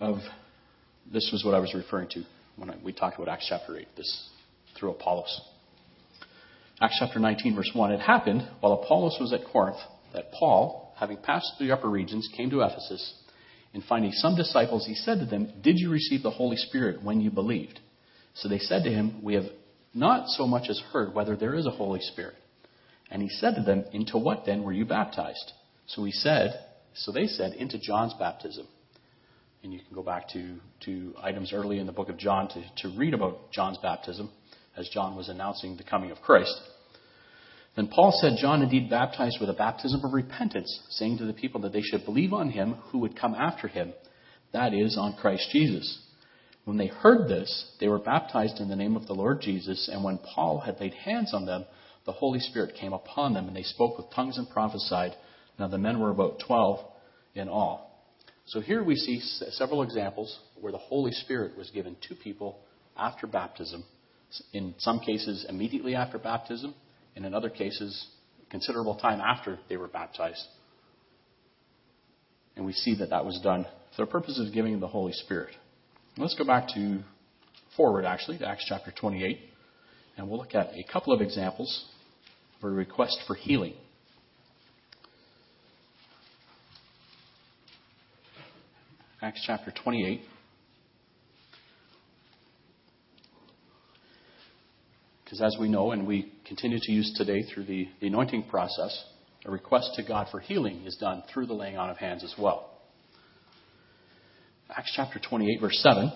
[0.00, 0.18] of
[1.12, 2.24] this was what I was referring to
[2.56, 4.28] when I, we talked about Acts chapter 8, this
[4.78, 5.40] through Apollos.
[6.80, 7.92] Acts chapter 19, verse 1.
[7.92, 9.78] It happened while Apollos was at Corinth
[10.14, 13.14] that Paul, having passed through the upper regions, came to Ephesus.
[13.74, 17.20] And finding some disciples, he said to them, Did you receive the Holy Spirit when
[17.20, 17.80] you believed?
[18.34, 19.46] So they said to him, We have
[19.94, 22.34] not so much as heard whether there is a Holy Spirit.
[23.10, 25.52] And he said to them, Into what then were you baptized?
[25.86, 26.52] So he said,
[26.94, 28.66] so they said, Into John's baptism.
[29.62, 32.88] And you can go back to, to items early in the book of John to,
[32.88, 34.30] to read about John's baptism
[34.76, 36.54] as John was announcing the coming of Christ.
[37.76, 41.60] Then Paul said, John indeed baptized with a baptism of repentance, saying to the people
[41.62, 43.92] that they should believe on him who would come after him,
[44.52, 45.98] that is, on Christ Jesus.
[46.64, 50.04] When they heard this, they were baptized in the name of the Lord Jesus, and
[50.04, 51.64] when Paul had laid hands on them,
[52.06, 55.16] the Holy Spirit came upon them, and they spoke with tongues and prophesied.
[55.58, 56.78] Now the men were about 12
[57.34, 57.90] in all.
[58.46, 59.20] So here we see
[59.50, 62.58] several examples where the Holy Spirit was given to people
[62.96, 63.84] after baptism
[64.52, 66.74] In some cases, immediately after baptism,
[67.14, 68.06] and in other cases,
[68.50, 70.46] considerable time after they were baptized.
[72.56, 75.54] And we see that that was done for the purpose of giving the Holy Spirit.
[76.18, 77.02] Let's go back to
[77.74, 79.38] forward, actually, to Acts chapter 28,
[80.18, 81.86] and we'll look at a couple of examples
[82.58, 83.72] of a request for healing.
[89.22, 90.20] Acts chapter 28.
[95.24, 99.02] Because as we know, and we continue to use today through the, the anointing process,
[99.46, 102.34] a request to God for healing is done through the laying on of hands as
[102.38, 102.71] well.
[104.74, 106.12] Acts chapter 28, verse 7.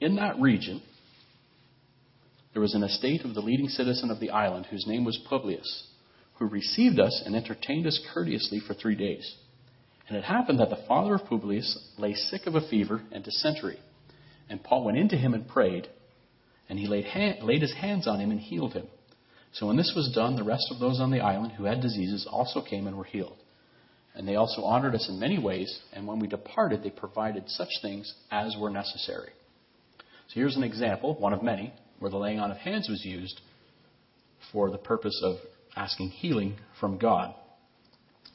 [0.00, 0.82] In that region,
[2.52, 5.86] there was an estate of the leading citizen of the island, whose name was Publius,
[6.38, 9.36] who received us and entertained us courteously for three days.
[10.08, 13.78] And it happened that the father of Publius lay sick of a fever and dysentery.
[14.50, 15.88] And Paul went in to him and prayed,
[16.68, 18.86] and he laid, hand, laid his hands on him and healed him.
[19.52, 22.28] So when this was done, the rest of those on the island who had diseases
[22.30, 23.36] also came and were healed.
[24.18, 27.68] And they also honored us in many ways, and when we departed, they provided such
[27.80, 29.30] things as were necessary.
[30.26, 33.40] So here's an example, one of many, where the laying on of hands was used
[34.50, 35.36] for the purpose of
[35.76, 37.32] asking healing from God.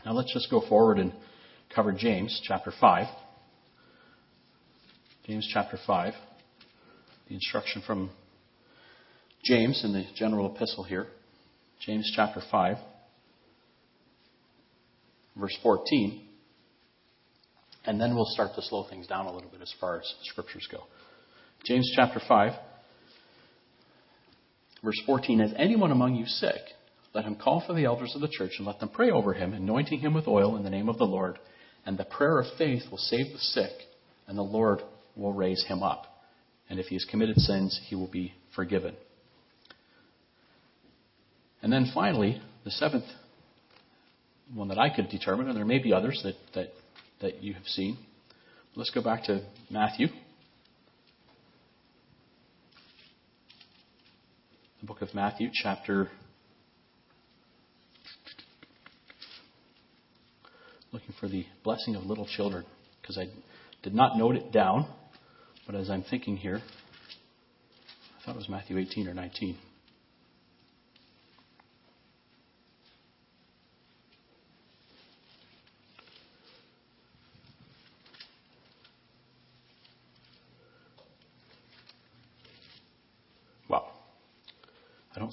[0.05, 1.11] Now let's just go forward and
[1.75, 3.07] cover James chapter 5.
[5.27, 6.13] James chapter 5.
[7.27, 8.09] The instruction from
[9.43, 11.07] James in the general epistle here.
[11.85, 12.77] James chapter 5
[15.35, 16.21] verse 14.
[17.85, 20.67] And then we'll start to slow things down a little bit as far as scriptures
[20.71, 20.83] go.
[21.65, 22.53] James chapter 5,
[24.83, 26.61] verse 14 Is anyone among you sick?
[27.13, 29.53] Let him call for the elders of the church and let them pray over him,
[29.53, 31.37] anointing him with oil in the name of the Lord.
[31.85, 33.71] And the prayer of faith will save the sick,
[34.27, 34.79] and the Lord
[35.15, 36.05] will raise him up.
[36.69, 38.95] And if he has committed sins, he will be forgiven.
[41.61, 43.05] And then finally, the seventh
[44.53, 46.73] one that I could determine, and there may be others that, that,
[47.21, 47.97] that you have seen.
[48.75, 50.07] Let's go back to Matthew.
[54.81, 56.09] The book of Matthew, chapter.
[60.91, 62.65] Looking for the blessing of little children,
[63.01, 63.25] because I
[63.81, 64.87] did not note it down,
[65.65, 66.61] but as I'm thinking here,
[68.19, 69.57] I thought it was Matthew 18 or 19.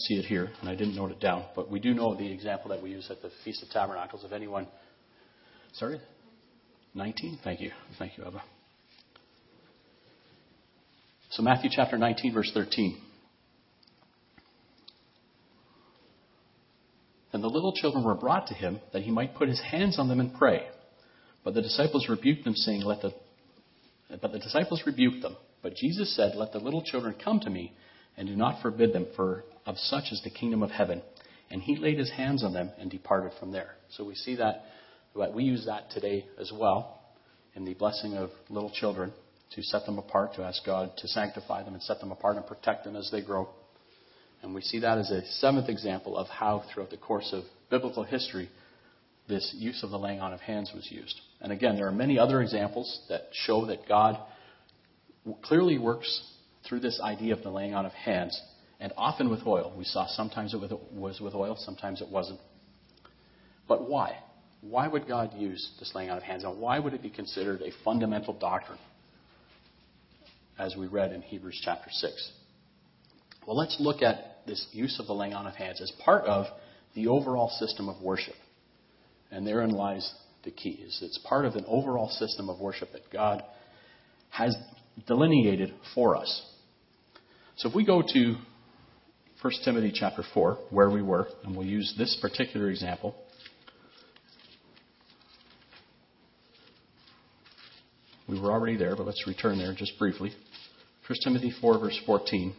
[0.00, 2.70] See it here, and I didn't note it down, but we do know the example
[2.70, 4.24] that we use at the Feast of Tabernacles.
[4.24, 4.66] If anyone,
[5.74, 6.00] sorry,
[6.94, 7.40] 19.
[7.44, 8.42] Thank you, thank you, Abba.
[11.30, 13.00] So Matthew chapter 19, verse 13.
[17.32, 20.08] And the little children were brought to him that he might put his hands on
[20.08, 20.66] them and pray.
[21.44, 23.14] But the disciples rebuked them, saying, "Let the."
[24.20, 25.36] But the disciples rebuked them.
[25.62, 27.72] But Jesus said, "Let the little children come to me,
[28.16, 31.02] and do not forbid them, for of such is the kingdom of heaven.
[31.50, 33.74] And he laid his hands on them and departed from there.
[33.90, 34.64] So we see that,
[35.16, 37.00] that we use that today as well
[37.54, 39.12] in the blessing of little children
[39.54, 42.46] to set them apart, to ask God to sanctify them and set them apart and
[42.46, 43.48] protect them as they grow.
[44.42, 48.04] And we see that as a seventh example of how, throughout the course of biblical
[48.04, 48.48] history,
[49.28, 51.20] this use of the laying on of hands was used.
[51.40, 54.18] And again, there are many other examples that show that God
[55.42, 56.22] clearly works
[56.68, 58.40] through this idea of the laying on of hands
[58.80, 59.72] and often with oil.
[59.76, 60.60] We saw sometimes it
[60.92, 62.40] was with oil, sometimes it wasn't.
[63.68, 64.18] But why?
[64.62, 66.44] Why would God use this laying on of hands?
[66.44, 68.78] And why would it be considered a fundamental doctrine,
[70.58, 72.32] as we read in Hebrews chapter 6?
[73.46, 76.46] Well, let's look at this use of the laying on of hands as part of
[76.94, 78.34] the overall system of worship.
[79.30, 80.12] And therein lies
[80.42, 83.42] the key, is it's part of an overall system of worship that God
[84.30, 84.56] has
[85.06, 86.42] delineated for us.
[87.56, 88.34] So if we go to
[89.42, 93.14] 1 Timothy chapter 4, where we were, and we'll use this particular example.
[98.28, 100.32] We were already there, but let's return there just briefly.
[101.06, 102.54] 1 Timothy 4, verse 14.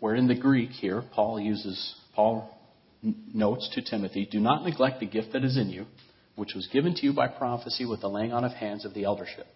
[0.00, 2.50] Where in the Greek here, Paul uses, Paul
[3.02, 5.84] notes to Timothy, do not neglect the gift that is in you,
[6.34, 9.04] which was given to you by prophecy with the laying on of hands of the
[9.04, 9.46] eldership.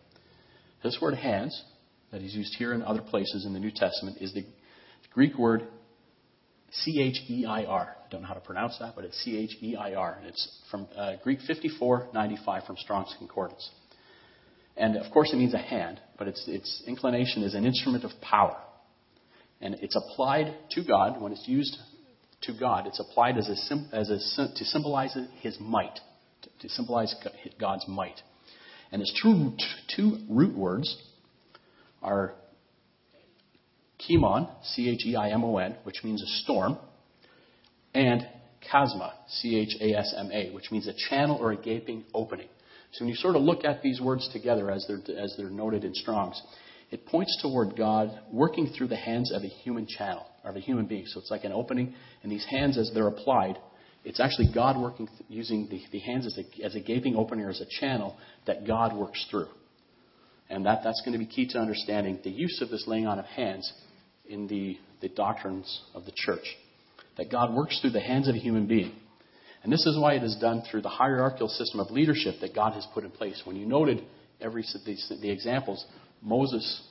[0.82, 1.64] This word hands
[2.12, 4.44] that is used here and other places in the New Testament is the
[5.12, 5.66] Greek word
[6.70, 7.96] C H E I R.
[8.04, 10.16] I don't know how to pronounce that, but it's C H E I R.
[10.18, 13.70] And it's from uh, Greek 5495 from Strong's Concordance.
[14.76, 18.12] And of course, it means a hand, but its, its inclination is an instrument of
[18.20, 18.56] power.
[19.60, 21.20] And it's applied to God.
[21.20, 21.76] When it's used
[22.42, 24.18] to God, it's applied as a, as a,
[24.54, 25.98] to symbolize his might,
[26.60, 27.14] to, symbolize
[27.58, 28.20] God's might.
[28.92, 29.52] And its two,
[29.96, 30.96] two root words
[32.02, 32.34] are
[33.98, 36.78] chemon, C H E I M O N, which means a storm,
[37.94, 38.26] and
[38.72, 42.48] chasma, C H A S M A, which means a channel or a gaping opening.
[42.92, 45.84] So when you sort of look at these words together as they're, as they're noted
[45.84, 46.40] in Strong's,
[46.90, 50.86] it points toward God working through the hands of a human channel, of a human
[50.86, 51.04] being.
[51.06, 53.58] So it's like an opening, and these hands, as they're applied,
[54.04, 57.50] it's actually God working, using the, the hands as a, as a gaping opening or
[57.50, 59.48] as a channel that God works through.
[60.50, 63.18] And that, that's going to be key to understanding the use of this laying on
[63.18, 63.70] of hands
[64.26, 66.44] in the, the doctrines of the church.
[67.16, 68.94] That God works through the hands of a human being.
[69.62, 72.74] And this is why it is done through the hierarchical system of leadership that God
[72.74, 73.42] has put in place.
[73.44, 74.04] When you noted
[74.40, 75.84] every the, the examples,
[76.22, 76.82] Moses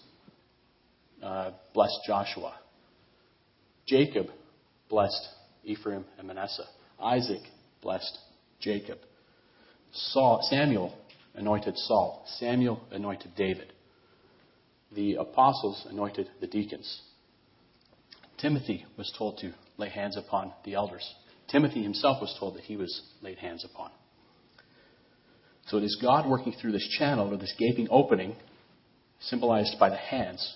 [1.24, 2.56] uh, blessed Joshua.
[3.88, 4.28] Jacob
[4.90, 5.28] blessed
[5.64, 6.68] Ephraim and Manasseh.
[7.00, 7.42] Isaac
[7.82, 8.18] blessed
[8.60, 8.98] Jacob.
[9.94, 10.94] Saul, Samuel
[11.38, 12.26] anointed Saul.
[12.40, 13.72] Samuel anointed David.
[14.94, 17.02] The apostles anointed the deacons.
[18.40, 21.08] Timothy was told to lay hands upon the elders.
[21.50, 23.92] Timothy himself was told that he was laid hands upon.
[25.68, 28.36] So it is God working through this channel or this gaping opening,
[29.22, 30.56] symbolized by the hands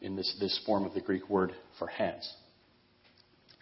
[0.00, 2.32] in this, this form of the Greek word for hands.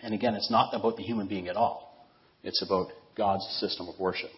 [0.00, 2.06] And again, it's not about the human being at all.
[2.42, 4.30] It's about God's system of worship.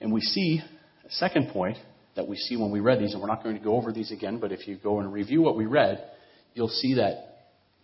[0.00, 0.60] And we see
[1.04, 1.76] a second point
[2.16, 4.10] that we see when we read these, and we're not going to go over these
[4.10, 6.02] again, but if you go and review what we read,
[6.54, 7.30] you'll see that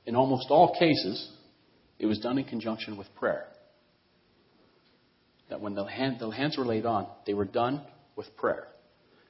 [0.06, 1.30] in almost all cases,
[1.98, 3.46] it was done in conjunction with prayer.
[5.50, 7.82] That when the, hand, the hands were laid on, they were done
[8.14, 8.68] with prayer.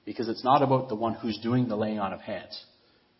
[0.04, 2.64] Because it's not about the one who's doing the laying on of hands.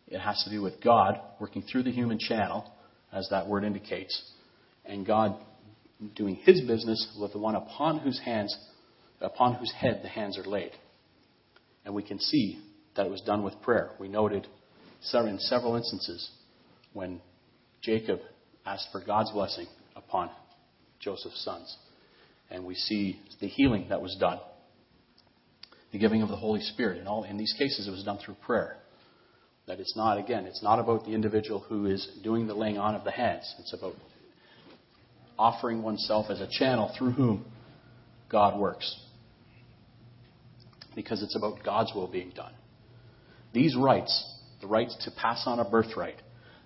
[0.07, 2.70] It has to do with God working through the human channel,
[3.12, 4.33] as that word indicates,
[4.85, 5.37] and God
[6.14, 8.55] doing his business with the one upon whose hands,
[9.20, 10.72] upon whose head the hands are laid.
[11.85, 12.61] And we can see
[12.96, 13.90] that it was done with prayer.
[13.98, 14.46] We noted
[15.14, 16.31] in several instances
[16.92, 17.20] when
[17.83, 18.20] Jacob
[18.64, 20.31] asked for God's blessing upon
[20.98, 21.76] Joseph's sons.
[22.50, 24.40] And we see the healing that was done,
[25.92, 26.98] the giving of the Holy Spirit.
[27.00, 28.76] In all in these cases, it was done through prayer.
[29.66, 32.94] That it's not again, it's not about the individual who is doing the laying on
[32.94, 33.52] of the hands.
[33.59, 33.94] It's about
[35.38, 37.44] offering oneself as a channel through whom
[38.31, 38.94] God works.
[40.96, 42.52] Because it's about God's will being done.
[43.52, 44.24] These rights,
[44.61, 46.16] the right to pass on a birthright,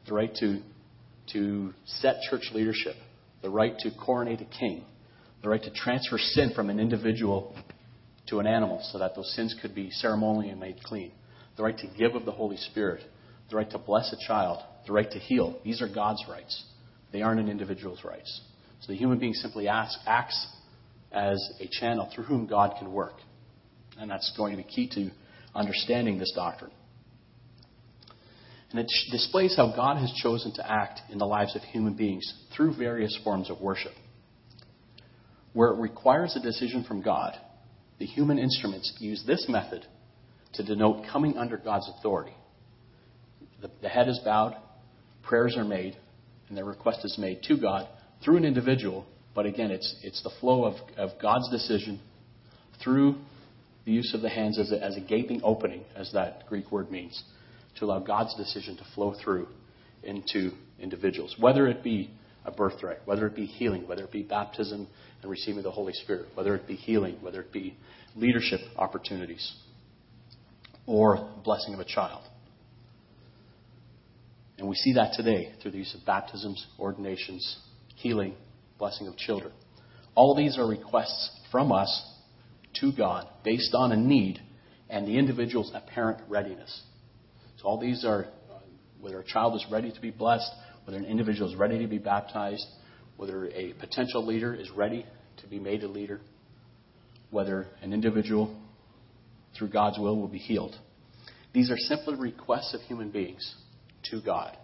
[0.06, 0.60] the right to
[1.32, 2.96] to set church leadership,
[3.42, 4.84] the right to coronate a king,
[5.42, 7.54] the right to transfer sin from an individual
[8.28, 11.12] to an animal so that those sins could be ceremonially made clean,
[11.56, 13.02] the right to give of the Holy Spirit,
[13.50, 15.58] the right to bless a child, the right to heal.
[15.64, 16.64] These are God's rights.
[17.12, 18.40] They aren't an individual's rights.
[18.80, 20.46] So the human being simply asks, acts
[21.12, 23.14] as a channel through whom God can work.
[24.00, 25.10] And that's going to be key to
[25.54, 26.70] understanding this doctrine.
[28.70, 32.32] And it displays how God has chosen to act in the lives of human beings
[32.56, 33.92] through various forms of worship.
[35.52, 37.36] Where it requires a decision from God,
[37.98, 39.84] the human instruments use this method
[40.54, 42.34] to denote coming under God's authority.
[43.60, 44.56] The, the head is bowed,
[45.22, 45.96] prayers are made,
[46.48, 47.88] and the request is made to God
[48.24, 52.00] through an individual, but again, it's, it's the flow of, of God's decision
[52.82, 53.16] through
[53.84, 56.90] the use of the hands as a, as a gaping opening, as that Greek word
[56.90, 57.22] means
[57.78, 59.48] to allow God's decision to flow through
[60.02, 62.10] into individuals, whether it be
[62.44, 64.86] a birthright, whether it be healing, whether it be baptism
[65.22, 67.76] and receiving the Holy Spirit, whether it be healing, whether it be
[68.16, 69.54] leadership opportunities,
[70.86, 72.22] or blessing of a child.
[74.58, 77.58] And we see that today through the use of baptisms, ordinations,
[77.96, 78.34] healing,
[78.78, 79.52] blessing of children.
[80.14, 82.06] All these are requests from us
[82.80, 84.40] to God based on a need
[84.88, 86.82] and the individual's apparent readiness.
[87.58, 88.26] So all these are
[89.00, 90.50] whether a child is ready to be blessed,
[90.84, 92.66] whether an individual is ready to be baptized,
[93.16, 95.06] whether a potential leader is ready
[95.38, 96.20] to be made a leader,
[97.30, 98.58] whether an individual,
[99.56, 100.74] through God's will, will be healed.
[101.52, 103.54] These are simply requests of human beings
[104.10, 104.56] to God,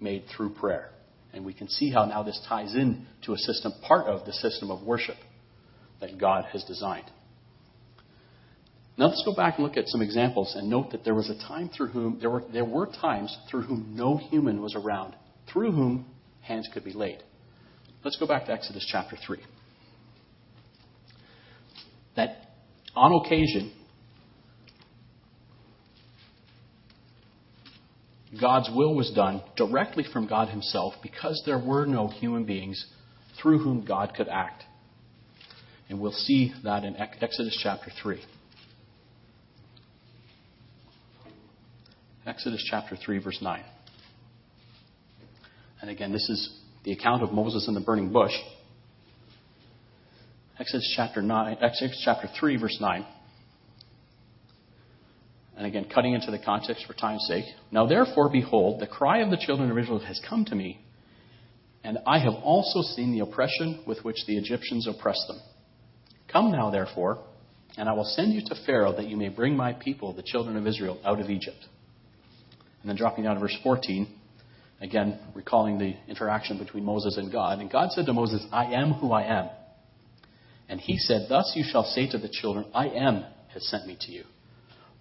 [0.00, 0.90] made through prayer.
[1.32, 4.32] And we can see how now this ties in to a system, part of the
[4.32, 5.16] system of worship
[6.00, 7.10] that God has designed.
[8.96, 11.38] Now let's go back and look at some examples and note that there was a
[11.46, 15.14] time through whom there were, there were times through whom no human was around,
[15.52, 16.06] through whom
[16.40, 17.22] hands could be laid.
[18.04, 19.38] Let's go back to Exodus chapter 3.
[22.16, 22.36] That
[22.96, 23.72] on occasion,
[28.40, 32.84] God's will was done directly from God Himself because there were no human beings
[33.40, 34.64] through whom God could act.
[35.88, 38.20] And we'll see that in Exodus chapter 3.
[42.26, 43.64] Exodus chapter 3, verse 9.
[45.80, 48.32] And again, this is the account of Moses in the burning bush.
[50.60, 53.06] Exodus chapter 9, Exodus chapter 3, verse 9.
[55.56, 57.44] And again, cutting into the context for time's sake.
[57.70, 60.80] Now therefore, behold, the cry of the children of Israel has come to me,
[61.82, 65.38] and I have also seen the oppression with which the Egyptians oppress them.
[66.32, 67.24] Come now, therefore,
[67.76, 70.56] and I will send you to Pharaoh that you may bring my people, the children
[70.56, 71.64] of Israel, out of Egypt.
[72.82, 74.06] And then dropping down to verse 14,
[74.80, 77.60] again, recalling the interaction between Moses and God.
[77.60, 79.48] And God said to Moses, I am who I am.
[80.68, 83.24] And he said, Thus you shall say to the children, I am
[83.54, 84.24] has sent me to you.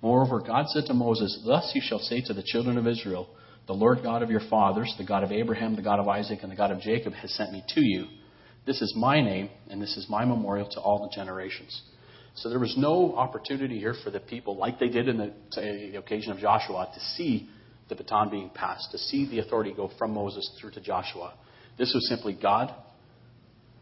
[0.01, 3.27] Moreover, God said to Moses, Thus you shall say to the children of Israel,
[3.67, 6.51] The Lord God of your fathers, the God of Abraham, the God of Isaac, and
[6.51, 8.05] the God of Jacob, has sent me to you.
[8.67, 11.83] This is my name, and this is my memorial to all the generations.
[12.35, 15.97] So there was no opportunity here for the people, like they did in the, the
[15.97, 17.49] occasion of Joshua, to see
[17.87, 21.33] the baton being passed, to see the authority go from Moses through to Joshua.
[21.77, 22.75] This was simply God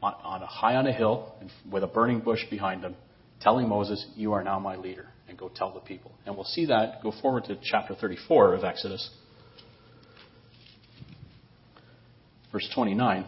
[0.03, 1.33] on, on a high on a hill
[1.69, 2.95] with a burning bush behind him,
[3.41, 6.67] telling Moses, "You are now my leader, and go tell the people." And we'll see
[6.67, 9.09] that go forward to chapter 34 of Exodus,
[12.51, 13.25] verse 29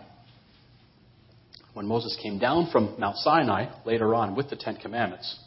[1.78, 5.38] when Moses came down from Mount Sinai later on with the Ten Commandments.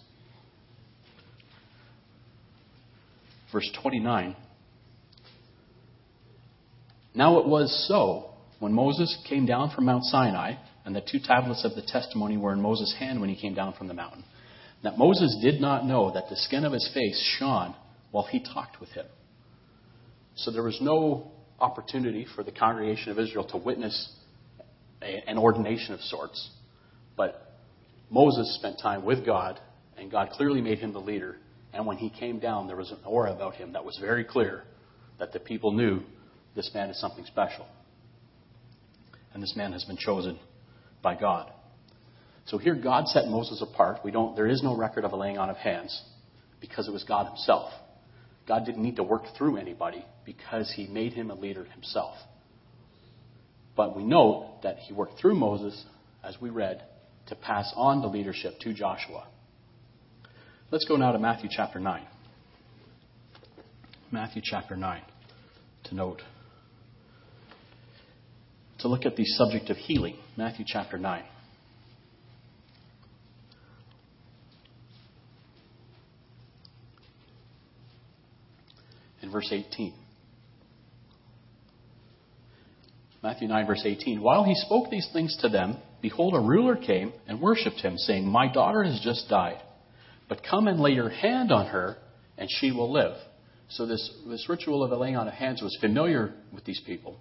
[3.52, 4.36] Verse 29.
[7.16, 10.54] Now it was so when Moses came down from Mount Sinai,
[10.84, 13.72] and the two tablets of the testimony were in Moses' hand when he came down
[13.72, 14.22] from the mountain,
[14.84, 17.74] that Moses did not know that the skin of his face shone
[18.12, 19.06] while he talked with him.
[20.36, 24.12] So there was no opportunity for the congregation of Israel to witness
[25.02, 26.50] an ordination of sorts.
[27.16, 27.54] But
[28.10, 29.60] Moses spent time with God,
[29.96, 31.36] and God clearly made him the leader.
[31.72, 34.64] And when he came down, there was an aura about him that was very clear
[35.18, 36.00] that the people knew
[36.56, 37.66] this man is something special.
[39.32, 40.38] And this man has been chosen
[41.02, 41.52] by God.
[42.46, 44.00] So here God set Moses apart.
[44.04, 46.02] We don't, there is no record of a laying on of hands
[46.60, 47.70] because it was God himself.
[48.48, 52.16] God didn't need to work through anybody because he made him a leader himself.
[53.76, 55.84] But we note that he worked through Moses,
[56.22, 56.82] as we read,
[57.28, 59.26] to pass on the leadership to Joshua.
[60.70, 62.06] Let's go now to Matthew chapter 9.
[64.12, 65.02] Matthew chapter 9
[65.84, 66.22] to note.
[68.80, 70.16] To look at the subject of healing.
[70.36, 71.24] Matthew chapter 9.
[79.22, 79.99] In verse 18.
[83.22, 84.22] Matthew 9, verse 18.
[84.22, 88.26] While he spoke these things to them, behold, a ruler came and worshipped him, saying,
[88.26, 89.60] My daughter has just died,
[90.28, 91.98] but come and lay your hand on her,
[92.38, 93.16] and she will live.
[93.68, 97.20] So this, this ritual of the laying on of hands was familiar with these people.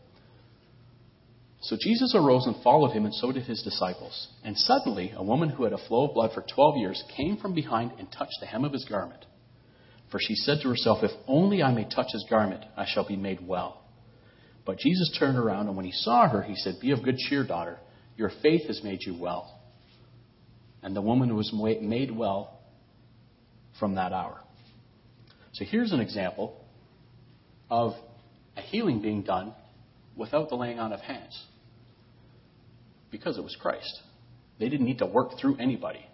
[1.61, 4.29] So Jesus arose and followed him, and so did his disciples.
[4.45, 7.53] And suddenly, a woman who had a flow of blood for twelve years came from
[7.53, 9.25] behind and touched the hem of his garment.
[10.09, 13.17] For she said to herself, If only I may touch his garment, I shall be
[13.17, 13.83] made well.
[14.69, 17.43] But Jesus turned around, and when he saw her, he said, Be of good cheer,
[17.43, 17.79] daughter.
[18.17, 19.59] Your faith has made you well.
[20.83, 22.59] And the woman was made well
[23.79, 24.39] from that hour.
[25.53, 26.63] So here's an example
[27.71, 27.93] of
[28.55, 29.55] a healing being done
[30.15, 31.43] without the laying on of hands.
[33.09, 34.01] Because it was Christ.
[34.59, 36.05] They didn't need to work through anybody.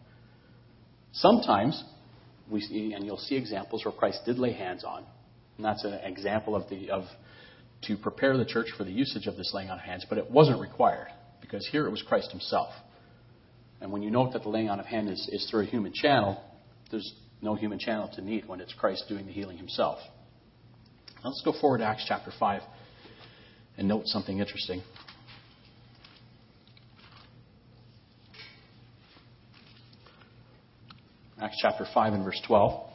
[1.11, 1.83] Sometimes
[2.49, 5.03] we see, and you'll see examples where Christ did lay hands on.
[5.57, 7.03] And that's an example of the of
[7.87, 10.29] to prepare the church for the usage of this laying on of hands, but it
[10.29, 11.07] wasn't required
[11.41, 12.69] because here it was Christ himself.
[13.81, 15.93] And when you note that the laying on of hands is, is through a human
[15.93, 16.41] channel,
[16.91, 19.99] there's no human channel to need when it's Christ doing the healing himself.
[21.23, 22.61] Now let's go forward to Acts chapter 5
[23.77, 24.81] and note something interesting.
[31.41, 32.94] Acts chapter 5 and verse 12.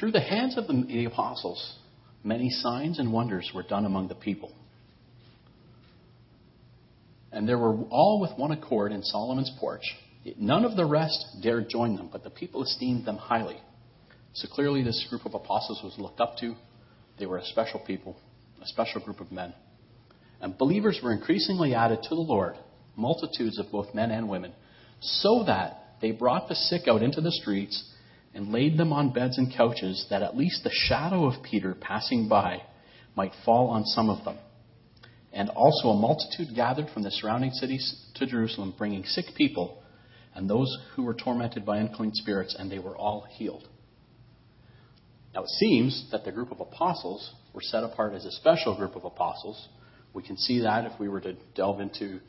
[0.00, 1.76] Through the hands of the apostles,
[2.24, 4.50] many signs and wonders were done among the people.
[7.30, 9.82] And they were all with one accord in Solomon's porch.
[10.38, 13.58] None of the rest dared join them, but the people esteemed them highly.
[14.32, 16.54] So clearly, this group of apostles was looked up to.
[17.18, 18.16] They were a special people,
[18.62, 19.52] a special group of men.
[20.40, 22.54] And believers were increasingly added to the Lord,
[22.96, 24.52] multitudes of both men and women,
[25.00, 27.84] so that they brought the sick out into the streets
[28.34, 32.28] and laid them on beds and couches, that at least the shadow of Peter passing
[32.28, 32.62] by
[33.16, 34.38] might fall on some of them.
[35.32, 39.82] And also a multitude gathered from the surrounding cities to Jerusalem, bringing sick people
[40.34, 43.68] and those who were tormented by unclean spirits, and they were all healed.
[45.34, 48.96] Now it seems that the group of apostles were set apart as a special group
[48.96, 49.68] of apostles.
[50.12, 52.20] We can see that if we were to delve into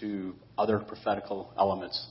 [0.00, 2.06] to other prophetical elements.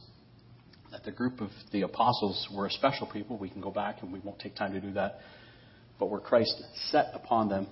[0.92, 3.38] That the group of the apostles were a special people.
[3.38, 5.20] We can go back and we won't take time to do that.
[6.00, 6.54] But where Christ
[6.92, 7.68] set upon them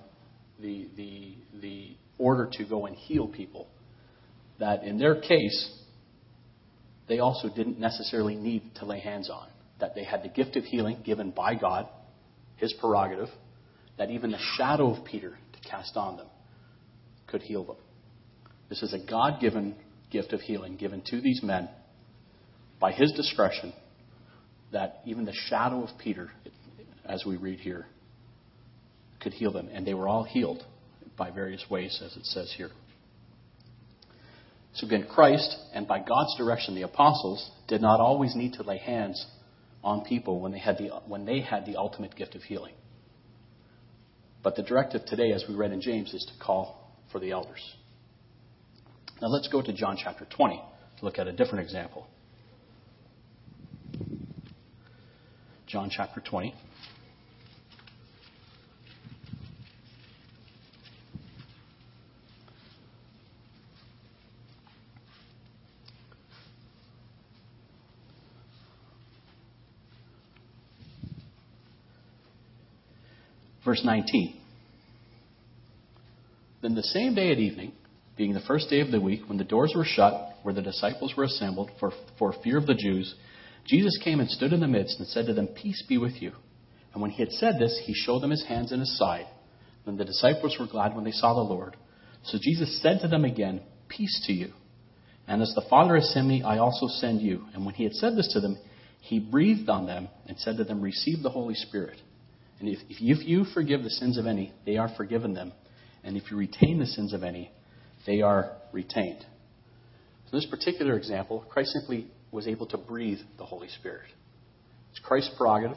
[0.60, 3.68] the, the, the order to go and heal people,
[4.60, 5.70] that in their case,
[7.08, 9.48] they also didn't necessarily need to lay hands on.
[9.80, 11.88] That they had the gift of healing given by God,
[12.56, 13.28] his prerogative,
[13.96, 16.26] that even the shadow of Peter to cast on them
[17.26, 17.76] could heal them.
[18.68, 19.74] This is a God given
[20.10, 21.68] gift of healing given to these men
[22.80, 23.72] by his discretion,
[24.72, 26.30] that even the shadow of Peter,
[27.04, 27.86] as we read here,
[29.20, 29.68] could heal them.
[29.72, 30.64] And they were all healed
[31.16, 32.70] by various ways, as it says here.
[34.74, 38.78] So again, Christ, and by God's direction, the apostles, did not always need to lay
[38.78, 39.26] hands
[39.82, 42.74] on people when they had the, when they had the ultimate gift of healing.
[44.42, 47.60] But the directive today, as we read in James, is to call for the elders.
[49.20, 50.62] Now let's go to John chapter 20
[50.98, 52.06] to look at a different example.
[55.68, 56.54] John chapter 20.
[73.62, 74.40] Verse 19.
[76.62, 77.72] Then the same day at evening,
[78.16, 81.12] being the first day of the week, when the doors were shut, where the disciples
[81.14, 83.14] were assembled for, for fear of the Jews,
[83.68, 86.32] Jesus came and stood in the midst and said to them, Peace be with you.
[86.92, 89.26] And when he had said this, he showed them his hands and his side.
[89.84, 91.76] Then the disciples were glad when they saw the Lord.
[92.24, 94.52] So Jesus said to them again, Peace to you.
[95.26, 97.44] And as the Father has sent me, I also send you.
[97.52, 98.58] And when he had said this to them,
[99.00, 102.00] he breathed on them and said to them, Receive the Holy Spirit.
[102.60, 105.52] And if, if you forgive the sins of any, they are forgiven them.
[106.02, 107.50] And if you retain the sins of any,
[108.06, 109.20] they are retained.
[110.30, 114.08] So in this particular example, Christ simply was able to breathe the Holy Spirit.
[114.90, 115.76] It's Christ's prerogative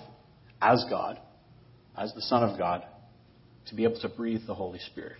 [0.61, 1.19] as God,
[1.97, 2.83] as the Son of God,
[3.67, 5.19] to be able to breathe the Holy Spirit.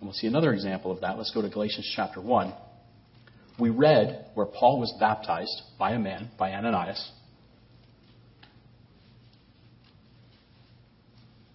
[0.00, 1.16] And we'll see another example of that.
[1.16, 2.52] Let's go to Galatians chapter 1.
[3.58, 7.12] We read where Paul was baptized by a man, by Ananias.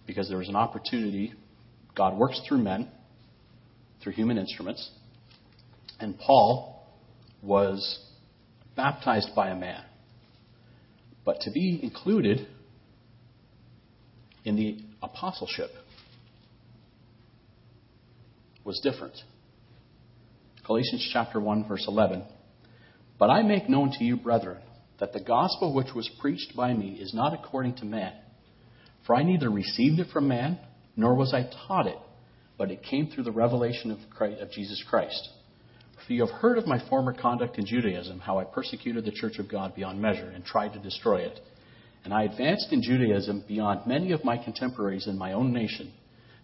[0.08, 1.34] because there was an opportunity.
[1.94, 2.90] God works through men,
[4.02, 4.90] through human instruments.
[6.00, 6.77] And Paul
[7.42, 8.00] was
[8.76, 9.82] baptized by a man.
[11.24, 12.46] But to be included
[14.44, 15.70] in the apostleship
[18.64, 19.14] was different.
[20.66, 22.24] Galatians chapter 1 verse 11.
[23.18, 24.58] But I make known to you, brethren,
[25.00, 28.12] that the gospel which was preached by me is not according to man.
[29.06, 30.58] For I neither received it from man,
[30.96, 31.98] nor was I taught it,
[32.56, 35.28] but it came through the revelation of, Christ, of Jesus Christ.
[36.08, 39.50] You have heard of my former conduct in Judaism, how I persecuted the church of
[39.50, 41.38] God beyond measure and tried to destroy it.
[42.04, 45.92] And I advanced in Judaism beyond many of my contemporaries in my own nation,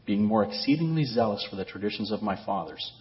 [0.04, 2.92] being more exceedingly zealous for the traditions of my fathers.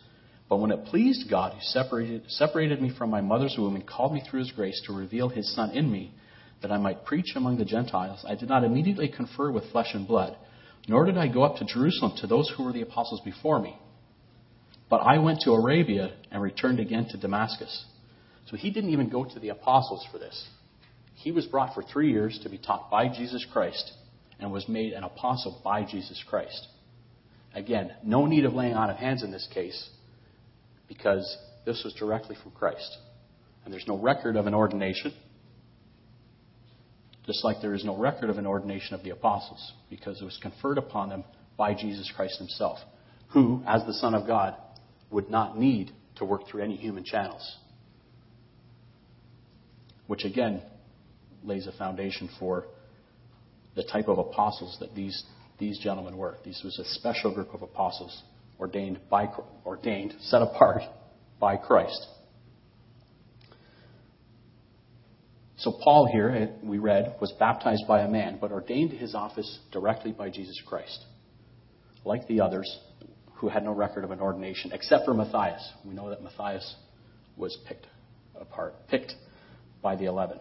[0.47, 4.13] But when it pleased God, who separated, separated me from my mother's womb and called
[4.13, 6.13] me through his grace to reveal his Son in me,
[6.61, 10.07] that I might preach among the Gentiles, I did not immediately confer with flesh and
[10.07, 10.37] blood,
[10.87, 13.77] nor did I go up to Jerusalem to those who were the apostles before me.
[14.93, 17.85] But I went to Arabia and returned again to Damascus.
[18.51, 20.47] So he didn't even go to the apostles for this.
[21.15, 23.91] He was brought for three years to be taught by Jesus Christ
[24.39, 26.67] and was made an apostle by Jesus Christ.
[27.55, 29.89] Again, no need of laying on of hands in this case
[30.87, 31.25] because
[31.65, 32.95] this was directly from Christ.
[33.65, 35.11] And there's no record of an ordination
[37.25, 40.37] just like there is no record of an ordination of the apostles, because it was
[40.39, 41.23] conferred upon them
[41.57, 42.77] by Jesus Christ himself,
[43.29, 44.55] who, as the Son of God,
[45.13, 47.57] would not need to work through any human channels.
[50.07, 50.61] Which again
[51.43, 52.65] lays a foundation for
[53.75, 55.23] the type of apostles that these,
[55.59, 56.35] these gentlemen were.
[56.43, 58.23] This was a special group of apostles
[58.59, 59.27] ordained by
[59.65, 60.81] ordained, set apart
[61.39, 62.07] by Christ.
[65.57, 69.59] So Paul here, we read, was baptized by a man, but ordained to his office
[69.71, 71.05] directly by Jesus Christ.
[72.03, 72.79] Like the others
[73.43, 75.61] who had no record of an ordination, except for Matthias.
[75.83, 76.75] We know that Matthias
[77.35, 77.85] was picked
[78.39, 79.13] apart, picked
[79.81, 80.39] by the eleven.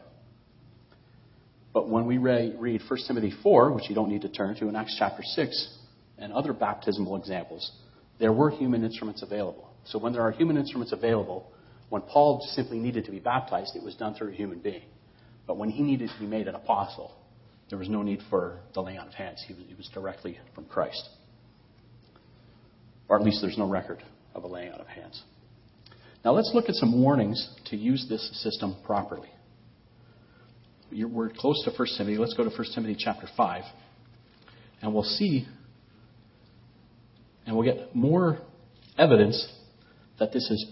[1.74, 4.76] But when we read 1 Timothy 4, which you don't need to turn to, in
[4.76, 5.78] Acts chapter 6,
[6.16, 7.72] and other baptismal examples,
[8.20, 9.68] there were human instruments available.
[9.86, 11.50] So when there are human instruments available,
[11.88, 14.84] when Paul simply needed to be baptized, it was done through a human being.
[15.48, 17.16] But when he needed to be made an apostle,
[17.68, 19.42] there was no need for the laying on of hands.
[19.44, 21.08] He was, he was directly from Christ.
[23.08, 24.02] Or at least there's no record
[24.34, 25.22] of a laying out of hands.
[26.24, 29.28] Now let's look at some warnings to use this system properly.
[30.92, 32.18] We're close to 1 Timothy.
[32.18, 33.64] Let's go to 1 Timothy chapter 5.
[34.82, 35.46] And we'll see,
[37.46, 38.38] and we'll get more
[38.98, 39.52] evidence
[40.18, 40.66] that this is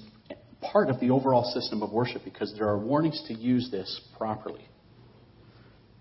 [0.61, 4.65] part of the overall system of worship because there are warnings to use this properly.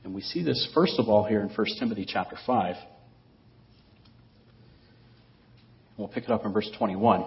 [0.03, 2.75] And we see this first of all here in 1 Timothy chapter 5.
[5.99, 7.25] We'll pick it up in verse 21.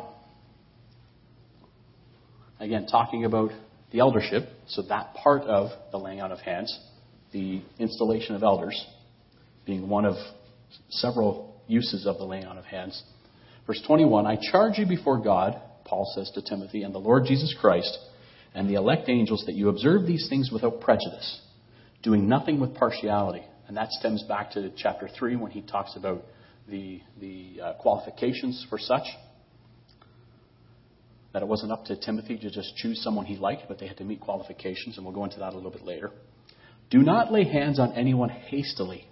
[2.59, 3.51] Again, talking about
[3.93, 6.77] the eldership, so that part of the laying out of hands,
[7.33, 8.85] the installation of elders,
[9.67, 10.15] being one of
[10.89, 13.01] several uses of the laying on of hands.
[13.67, 17.55] Verse 21 I charge you before God Paul says to Timothy, and the Lord Jesus
[17.61, 17.99] Christ
[18.55, 21.41] and the elect angels that you observe these things without prejudice,
[22.03, 23.43] doing nothing with partiality.
[23.69, 26.23] And that stems back to chapter 3 when he talks about
[26.69, 29.05] the, the uh, qualifications for such.
[31.33, 33.97] That it wasn't up to Timothy to just choose someone he liked, but they had
[33.99, 36.11] to meet qualifications, and we'll go into that a little bit later.
[36.91, 39.09] Do not lay hands on anyone hastily,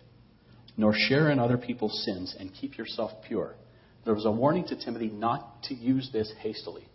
[0.76, 3.54] nor share in other people's sins, and keep yourself pure.
[4.04, 6.86] There was a warning to Timothy not to use this hastily,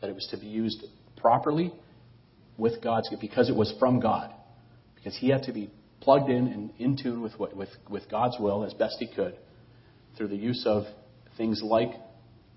[0.00, 0.82] that it was to be used
[1.16, 1.72] properly
[2.56, 4.32] with God's because it was from God,
[4.94, 5.70] because he had to be
[6.00, 9.36] plugged in and in tune with what, with, with God's will as best he could
[10.16, 10.84] through the use of
[11.36, 11.90] things like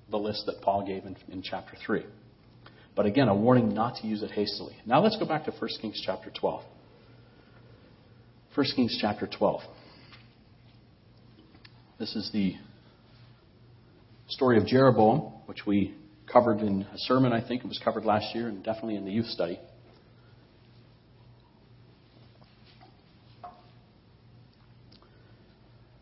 [0.09, 2.05] the list that Paul gave in, in chapter 3.
[2.95, 4.75] But again, a warning not to use it hastily.
[4.85, 6.63] Now let's go back to 1 Kings chapter 12.
[8.55, 9.61] 1 Kings chapter 12.
[11.99, 12.55] This is the
[14.27, 15.95] story of Jeroboam, which we
[16.31, 19.11] covered in a sermon, I think it was covered last year, and definitely in the
[19.11, 19.59] youth study.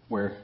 [0.08, 0.38] Where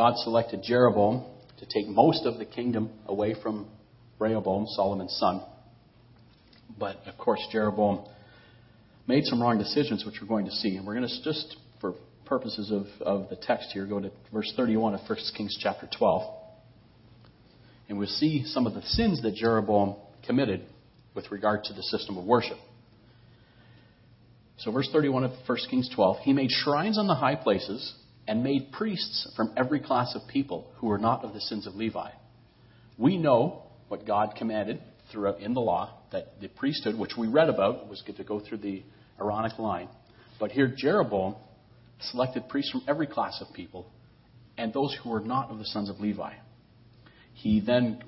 [0.00, 1.26] God selected Jeroboam
[1.58, 3.68] to take most of the kingdom away from
[4.18, 5.42] Rehoboam, Solomon's son.
[6.78, 8.06] But of course, Jeroboam
[9.06, 10.76] made some wrong decisions, which we're going to see.
[10.76, 14.50] And we're going to just, for purposes of, of the text here, go to verse
[14.56, 16.34] 31 of 1 Kings chapter 12.
[17.90, 19.96] And we'll see some of the sins that Jeroboam
[20.26, 20.64] committed
[21.14, 22.56] with regard to the system of worship.
[24.60, 27.96] So, verse 31 of 1 Kings 12 He made shrines on the high places
[28.30, 31.74] and made priests from every class of people who were not of the sins of
[31.74, 32.10] Levi.
[32.96, 37.48] We know what God commanded throughout in the law that the priesthood, which we read
[37.48, 38.84] about, was to go through the
[39.18, 39.88] Aaronic line.
[40.38, 41.34] But here, Jeroboam
[41.98, 43.90] selected priests from every class of people
[44.56, 46.32] and those who were not of the sons of Levi.
[47.34, 48.00] He then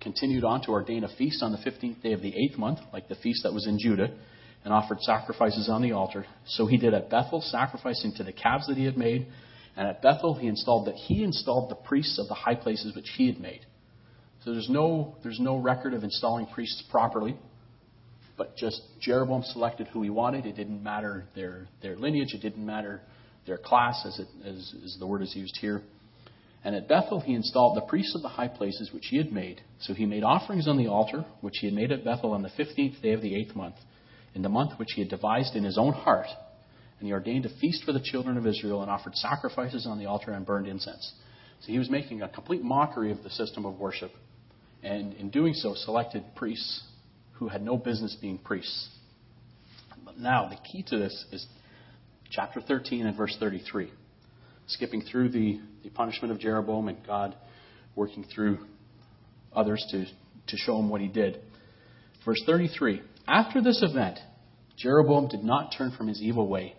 [0.00, 3.06] continued on to ordain a feast on the 15th day of the eighth month, like
[3.06, 4.10] the feast that was in Judah,
[4.64, 6.26] and offered sacrifices on the altar.
[6.48, 9.28] So he did at Bethel, sacrificing to the calves that he had made.
[9.78, 13.08] And at Bethel, he installed that he installed the priests of the high places which
[13.16, 13.60] he had made.
[14.44, 17.36] So there's no, there's no record of installing priests properly,
[18.36, 20.46] but just Jeroboam selected who he wanted.
[20.46, 23.00] It didn't matter their, their lineage, it didn't matter
[23.46, 25.82] their class, as, it, as, as the word is used here.
[26.64, 29.60] And at Bethel he installed the priests of the high places which he had made.
[29.82, 32.50] So he made offerings on the altar, which he had made at Bethel on the
[32.56, 33.76] fifteenth day of the eighth month,
[34.34, 36.26] in the month which he had devised in his own heart.
[36.98, 40.06] And he ordained a feast for the children of Israel and offered sacrifices on the
[40.06, 41.12] altar and burned incense.
[41.60, 44.10] So he was making a complete mockery of the system of worship.
[44.82, 46.82] And in doing so, selected priests
[47.34, 48.88] who had no business being priests.
[50.04, 51.46] But now, the key to this is
[52.30, 53.90] chapter 13 and verse 33.
[54.66, 57.34] Skipping through the, the punishment of Jeroboam and God
[57.96, 58.58] working through
[59.52, 61.40] others to, to show him what he did.
[62.24, 64.18] Verse 33 After this event,
[64.76, 66.74] Jeroboam did not turn from his evil way,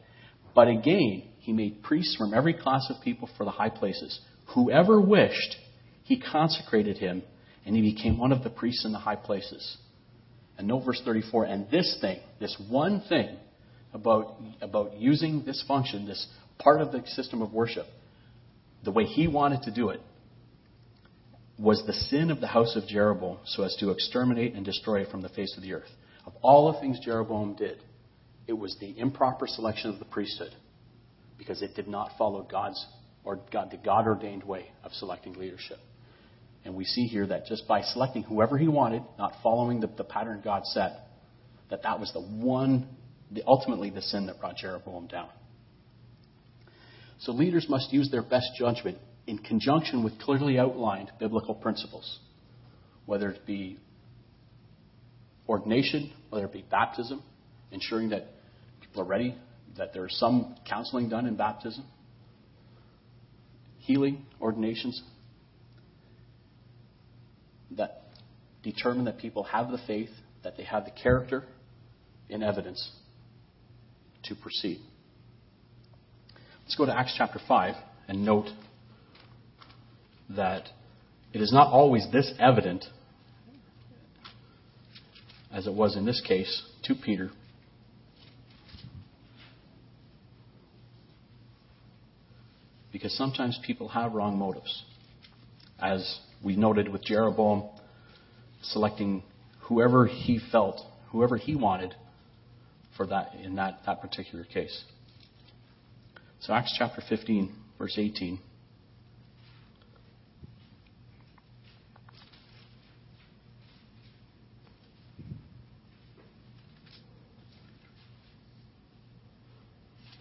[0.56, 4.20] but again he made priests from every class of people for the high places.
[4.56, 5.58] Whoever wished,
[6.04, 7.24] he consecrated him,
[7.66, 9.78] and he became one of the priests in the high places.
[10.58, 13.38] And note verse 34 and this thing, this one thing,
[13.94, 16.28] about, about using this function, this
[16.60, 17.86] part of the system of worship,
[18.84, 20.02] the way he wanted to do it,
[21.58, 25.10] was the sin of the house of Jeroboam so as to exterminate and destroy it
[25.10, 25.90] from the face of the earth.
[26.26, 27.80] of all the things Jeroboam did,
[28.50, 30.56] it was the improper selection of the priesthood
[31.38, 32.84] because it did not follow God's
[33.24, 35.78] or God, the God ordained way of selecting leadership.
[36.66, 40.04] And we see here that just by selecting whoever he wanted, not following the, the
[40.04, 40.94] pattern God set,
[41.70, 42.88] that that was the one,
[43.32, 45.30] the, ultimately the sin that brought Jeroboam down.
[47.20, 48.98] So leaders must use their best judgment
[49.28, 52.18] in conjunction with clearly outlined biblical principles,
[53.06, 53.78] whether it be
[55.48, 57.22] ordination, whether it be baptism,
[57.72, 58.26] ensuring that
[58.96, 59.36] ready,
[59.78, 61.86] that there is some counseling done in baptism,
[63.80, 65.02] healing ordinations,
[67.78, 68.04] that
[68.64, 70.10] determine that people have the faith,
[70.44, 71.44] that they have the character
[72.30, 72.92] and evidence
[74.24, 74.80] to proceed.
[76.64, 77.76] Let's go to Acts chapter 5
[78.08, 78.48] and note
[80.30, 80.70] that
[81.34, 82.86] it is not always this evident
[85.52, 87.32] as it was in this case to Peter.
[93.00, 94.84] Because sometimes people have wrong motives.
[95.82, 97.64] As we noted with Jeroboam
[98.62, 99.24] selecting
[99.62, 100.82] whoever he felt,
[101.14, 101.96] whoever he wanted
[102.98, 104.84] for that in that, that particular case.
[106.42, 108.38] So Acts chapter 15, verse 18.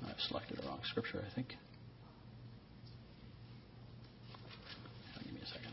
[0.06, 1.48] I've selected the wrong scripture, I think.
[5.24, 5.72] Give me a second.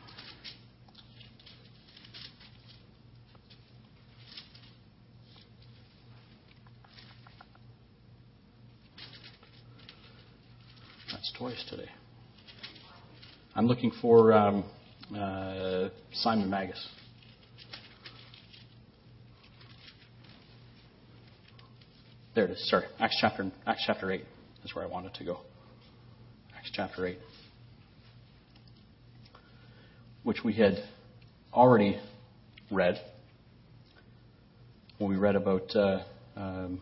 [11.26, 11.90] That's twice today.
[13.56, 14.64] I'm looking for um,
[15.18, 16.88] uh, Simon Magus.
[22.36, 22.70] There it is.
[22.70, 24.26] Sorry, Acts chapter Acts chapter eight
[24.64, 25.40] is where I wanted to go.
[26.56, 27.20] Acts chapter eight,
[30.22, 30.76] which we had
[31.54, 32.00] already
[32.70, 33.02] read
[35.00, 36.04] when we read about uh,
[36.36, 36.82] um,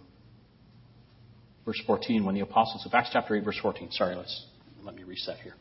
[1.65, 3.91] verse 14 when the apostles of Acts chapter 8 verse 14.
[3.91, 4.45] Sorry, let's
[4.83, 5.53] let me reset here.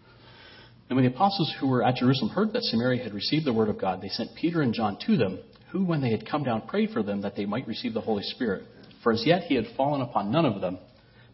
[0.88, 3.68] And when the apostles who were at Jerusalem heard that Samaria had received the word
[3.68, 5.38] of God, they sent Peter and John to them,
[5.70, 8.22] who, when they had come down, prayed for them that they might receive the Holy
[8.22, 8.64] Spirit.
[9.02, 10.78] For as yet he had fallen upon none of them.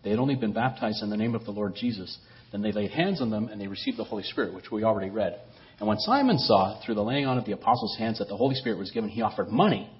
[0.04, 2.16] They had only been baptized in the name of the Lord Jesus.
[2.52, 5.10] Then they laid hands on them and they received the Holy Spirit, which we already
[5.10, 5.40] read.
[5.80, 8.54] And when Simon saw, through the laying on of the apostles' hands, that the Holy
[8.54, 9.90] Spirit was given, he offered money,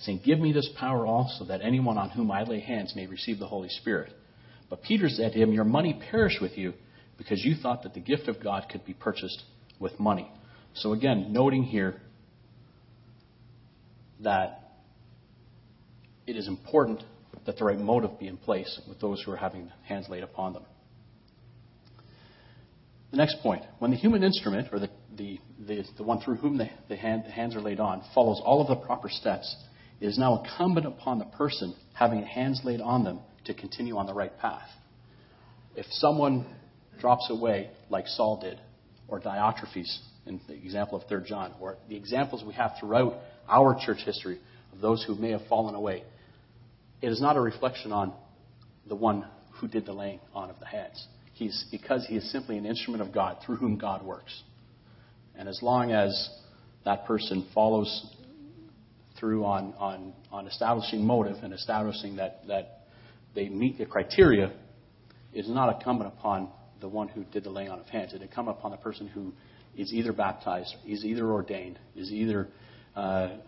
[0.00, 3.38] saying, Give me this power also, that anyone on whom I lay hands may receive
[3.38, 4.12] the Holy Spirit.
[4.70, 6.74] But Peter said to him, Your money perish with you,
[7.18, 9.42] because you thought that the gift of God could be purchased
[9.78, 10.30] with money.
[10.74, 12.00] So again, noting here
[14.20, 14.60] that
[16.26, 17.02] it is important
[17.46, 20.54] that the right motive be in place with those who are having hands laid upon
[20.54, 20.64] them.
[23.10, 26.58] The next point when the human instrument, or the, the, the, the one through whom
[26.58, 29.54] the, the, hand, the hands are laid on, follows all of the proper steps,
[30.04, 34.04] it is now incumbent upon the person having hands laid on them to continue on
[34.04, 34.68] the right path.
[35.76, 36.44] If someone
[37.00, 38.60] drops away, like Saul did,
[39.08, 43.14] or Diotrephes, in the example of 3 John, or the examples we have throughout
[43.48, 44.40] our church history
[44.74, 46.04] of those who may have fallen away,
[47.00, 48.12] it is not a reflection on
[48.86, 49.24] the one
[49.58, 51.02] who did the laying on of the hands.
[51.32, 54.42] He's because he is simply an instrument of God through whom God works.
[55.34, 56.28] And as long as
[56.84, 58.13] that person follows
[59.18, 62.86] through on, on, on establishing motive and establishing that, that
[63.34, 64.52] they meet the criteria,
[65.32, 66.48] is not incumbent upon
[66.80, 68.12] the one who did the laying on of hands.
[68.12, 69.32] It incumbent upon the person who
[69.76, 72.48] is either baptized, is either ordained, is either
[72.94, 73.38] uh, uh,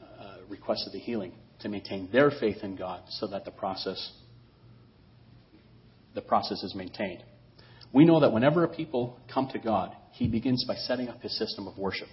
[0.49, 4.13] requested the healing to maintain their faith in God so that the process
[6.15, 7.23] the process is maintained.
[7.93, 11.37] We know that whenever a people come to God, he begins by setting up his
[11.39, 12.09] system of worship.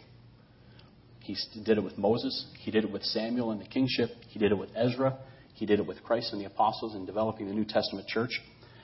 [1.23, 4.51] He did it with Moses, he did it with Samuel and the kingship, he did
[4.51, 5.17] it with Ezra,
[5.53, 8.41] he did it with Christ and the apostles in developing the New Testament church.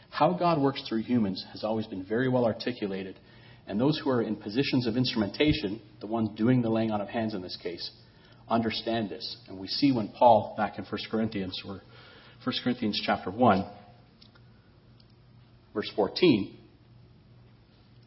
[0.09, 3.19] How God works through humans has always been very well articulated,
[3.67, 7.09] and those who are in positions of instrumentation, the ones doing the laying on of
[7.09, 7.91] hands in this case,
[8.47, 9.35] understand this.
[9.49, 11.81] And we see when Paul, back in 1 Corinthians, or
[12.45, 13.69] 1 Corinthians chapter 1,
[15.73, 16.57] verse 14,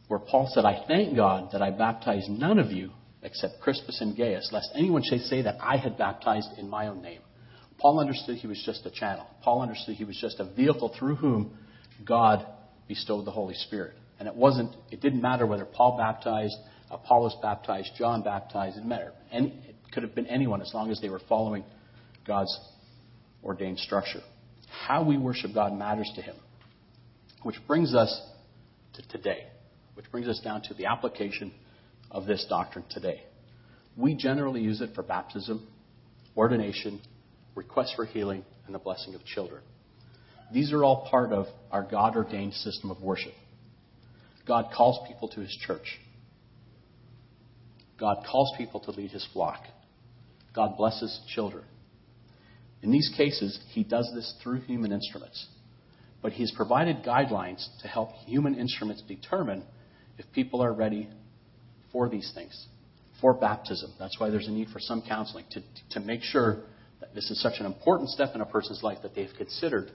[0.07, 2.89] where Paul said, I thank God that I baptized none of you
[3.23, 7.01] except Crispus and Gaius, lest anyone should say that I had baptized in my own
[7.01, 7.21] name.
[7.79, 9.25] Paul understood he was just a channel.
[9.41, 11.57] Paul understood he was just a vehicle through whom
[12.05, 12.45] God
[12.87, 13.93] bestowed the Holy Spirit.
[14.19, 16.55] And it wasn't, it didn't matter whether Paul baptized,
[16.91, 19.13] Apollos baptized, John baptized, it mattered.
[19.31, 21.63] Any, it could have been anyone as long as they were following
[22.25, 22.57] God's
[23.43, 24.21] ordained structure.
[24.69, 26.35] How we worship God matters to him.
[27.41, 28.21] Which brings us
[28.93, 29.47] to today,
[29.95, 31.51] which brings us down to the application
[32.13, 33.21] of this doctrine today.
[33.97, 35.67] We generally use it for baptism,
[36.37, 37.01] ordination,
[37.55, 39.61] request for healing, and the blessing of children.
[40.53, 43.33] These are all part of our God ordained system of worship.
[44.47, 45.99] God calls people to his church.
[47.99, 49.63] God calls people to lead his flock.
[50.53, 51.63] God blesses children.
[52.81, 55.47] In these cases, he does this through human instruments.
[56.21, 59.63] But he's provided guidelines to help human instruments determine
[60.17, 61.09] if people are ready
[61.93, 62.67] for these things,
[63.21, 63.93] for baptism.
[63.97, 66.63] That's why there's a need for some counseling to, to make sure
[66.99, 69.91] that this is such an important step in a person's life that they've considered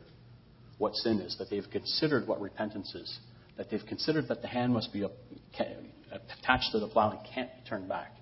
[0.79, 3.19] what sin is, that they've considered what repentance is,
[3.59, 7.69] that they've considered that the hand must be attached to the plow and can't be
[7.69, 8.15] turned back.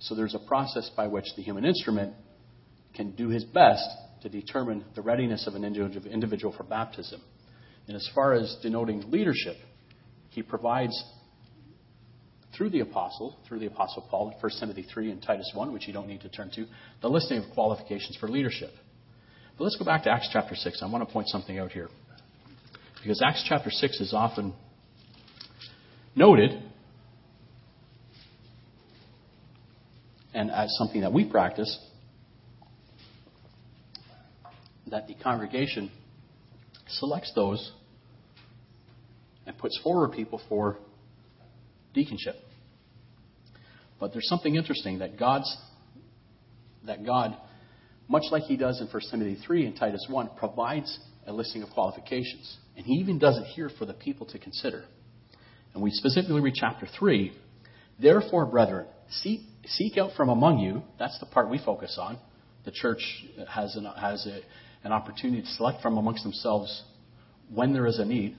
[0.00, 2.14] So there's a process by which the human instrument
[2.94, 3.86] can do his best
[4.22, 7.20] to determine the readiness of an individual for baptism.
[7.86, 9.56] And as far as denoting leadership,
[10.30, 10.94] he provides
[12.56, 15.86] through the apostle, through the apostle Paul in 1 Timothy 3 and Titus 1, which
[15.86, 16.66] you don't need to turn to,
[17.02, 18.70] the listing of qualifications for leadership.
[19.58, 20.82] But let's go back to Acts chapter 6.
[20.82, 21.88] I want to point something out here.
[23.02, 24.54] Because Acts chapter 6 is often
[26.14, 26.50] noted
[30.34, 31.78] and as something that we practice
[34.88, 35.90] that the congregation
[36.88, 37.72] selects those
[39.46, 40.76] and puts forward people for
[41.94, 42.36] deaconship.
[43.98, 45.54] But there's something interesting that God's
[46.86, 47.36] that God,
[48.08, 51.70] much like He does in 1 Timothy 3 and Titus 1, provides a listing of
[51.70, 52.56] qualifications.
[52.76, 54.84] And He even does it here for the people to consider.
[55.74, 57.32] And we specifically read chapter 3.
[58.00, 62.18] Therefore, brethren, seek, seek out from among you, that's the part we focus on.
[62.64, 63.00] The church
[63.48, 64.40] has an, has a,
[64.86, 66.82] an opportunity to select from amongst themselves
[67.52, 68.36] when there is a need,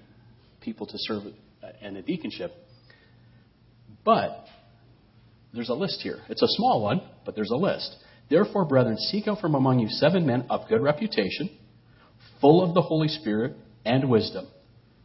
[0.61, 1.23] people to serve
[1.81, 2.51] in a deaconship.
[4.03, 4.45] But
[5.53, 6.19] there's a list here.
[6.29, 7.95] It's a small one, but there's a list.
[8.29, 11.49] Therefore, brethren, seek out from among you seven men of good reputation,
[12.41, 14.47] full of the Holy Spirit and wisdom,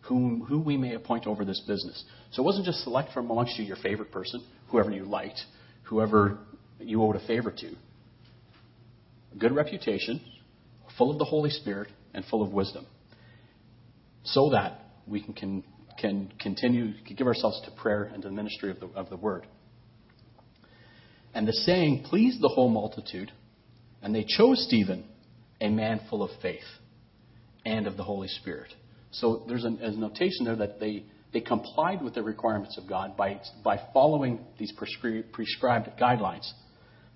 [0.03, 2.05] whom who we may appoint over this business.
[2.33, 5.41] So it wasn't just select from amongst you your favorite person, whoever you liked,
[5.85, 6.39] whoever
[6.81, 7.71] you owed a favor to.
[9.39, 10.21] Good reputation,
[10.99, 12.87] full of the Holy Spirit, and full of wisdom,
[14.25, 15.65] so that we can, can,
[15.99, 19.17] can continue to give ourselves to prayer and to the ministry of the, of the
[19.17, 19.47] Word.
[21.35, 23.33] And the saying pleased the whole multitude,
[24.03, 25.05] and they chose Stephen,
[25.61, 26.61] a man full of faith
[27.65, 28.73] and of the Holy Spirit.
[29.13, 33.17] So there's a, a notation there that they, they complied with the requirements of God
[33.17, 36.51] by, by following these prescri- prescribed guidelines,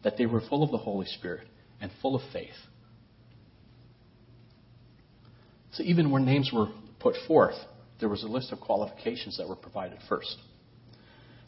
[0.05, 1.47] that they were full of the Holy Spirit
[1.81, 2.55] and full of faith.
[5.73, 6.69] So even when names were
[7.01, 7.57] put forth,
[8.01, 10.37] there was a list of qualifications that were provided first.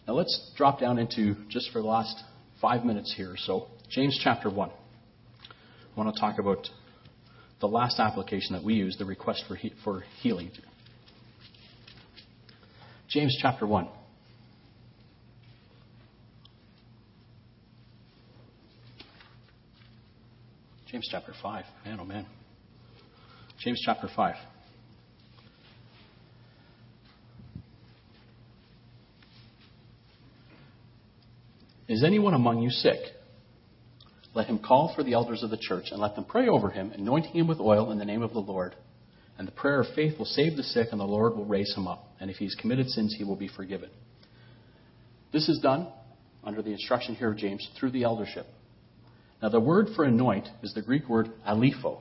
[0.07, 2.23] Now let's drop down into, just for the last
[2.61, 4.71] five minutes here so, James chapter 1.
[4.71, 6.69] I want to talk about
[7.61, 10.51] the last application that we use, the request for, he- for healing.
[13.09, 13.89] James chapter 1.
[20.91, 21.65] James chapter 5.
[21.85, 22.27] Man, oh man.
[23.61, 24.35] James chapter 5.
[31.89, 32.99] Is anyone among you sick?
[34.35, 36.93] Let him call for the elders of the church and let them pray over him,
[36.93, 38.75] anointing him with oil in the name of the Lord.
[39.39, 41.87] And the prayer of faith will save the sick, and the Lord will raise him
[41.87, 42.05] up.
[42.21, 43.89] And if he has committed sins, he will be forgiven.
[45.33, 45.89] This is done
[46.45, 48.47] under the instruction here of James through the eldership.
[49.41, 52.01] Now, the word for anoint is the Greek word aleipho,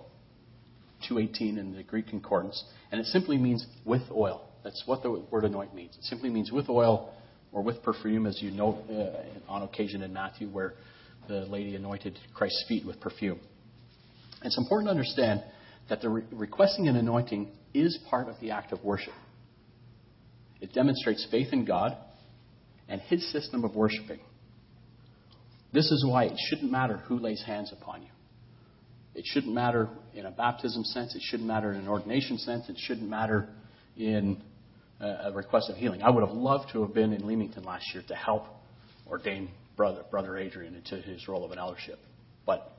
[1.07, 4.49] 218 in the Greek concordance, and it simply means with oil.
[4.63, 5.95] That's what the word anoint means.
[5.97, 7.13] It simply means with oil
[7.51, 10.73] or with perfume, as you know uh, on occasion in Matthew, where
[11.27, 13.39] the lady anointed Christ's feet with perfume.
[14.43, 15.43] It's important to understand
[15.89, 19.13] that the re- requesting an anointing is part of the act of worship.
[20.61, 21.97] It demonstrates faith in God
[22.87, 24.19] and His system of worshiping.
[25.73, 28.09] This is why it shouldn't matter who lays hands upon you.
[29.13, 31.15] It shouldn't matter in a baptism sense.
[31.15, 32.69] It shouldn't matter in an ordination sense.
[32.69, 33.49] It shouldn't matter
[33.97, 34.41] in
[34.99, 36.01] a request of healing.
[36.01, 38.45] I would have loved to have been in Leamington last year to help
[39.05, 41.99] ordain brother, brother Adrian into his role of an eldership.
[42.45, 42.71] But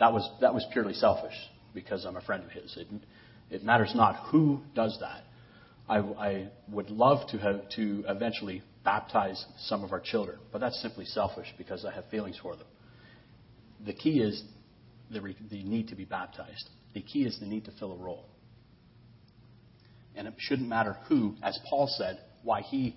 [0.00, 1.34] that was, that was purely selfish
[1.72, 2.76] because I'm a friend of his.
[2.76, 2.88] It,
[3.50, 5.22] it matters not who does that.
[5.88, 10.80] I, I would love to have to eventually baptize some of our children, but that's
[10.82, 12.66] simply selfish because I have feelings for them.
[13.84, 14.42] The key is
[15.10, 16.68] the, the need to be baptized.
[16.94, 18.26] The key is the need to fill a role.
[20.16, 22.96] And it shouldn't matter who, as Paul said, why he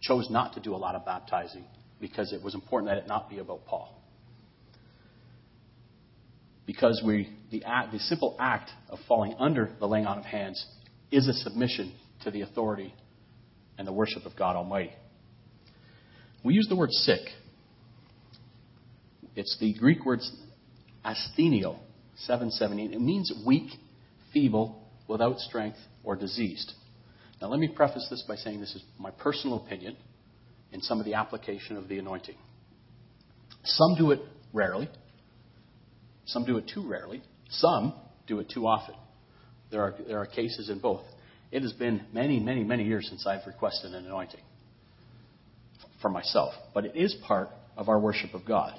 [0.00, 1.64] chose not to do a lot of baptizing,
[2.00, 3.94] because it was important that it not be about Paul.
[6.66, 10.64] Because we, the, act, the simple act of falling under the laying on of hands
[11.10, 12.92] is a submission to the authority
[13.78, 14.92] and the worship of God Almighty.
[16.44, 17.20] We use the word sick.
[19.34, 20.20] It's the Greek word
[21.04, 21.78] astheneo,
[22.16, 22.92] 717.
[22.92, 23.70] It means weak,
[24.32, 25.78] feeble, without strength,
[26.08, 26.72] or diseased.
[27.38, 29.94] Now, let me preface this by saying this is my personal opinion
[30.72, 32.34] in some of the application of the anointing.
[33.62, 34.20] Some do it
[34.54, 34.88] rarely,
[36.24, 37.92] some do it too rarely, some
[38.26, 38.94] do it too often.
[39.70, 41.02] There are, there are cases in both.
[41.52, 44.40] It has been many, many, many years since I've requested an anointing
[46.00, 48.72] for myself, but it is part of our worship of God.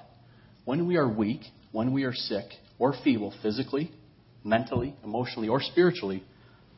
[0.66, 1.42] When we are weak,
[1.74, 2.46] when we are sick
[2.80, 3.92] or feeble physically,
[4.44, 6.24] mentally, emotionally, or spiritually,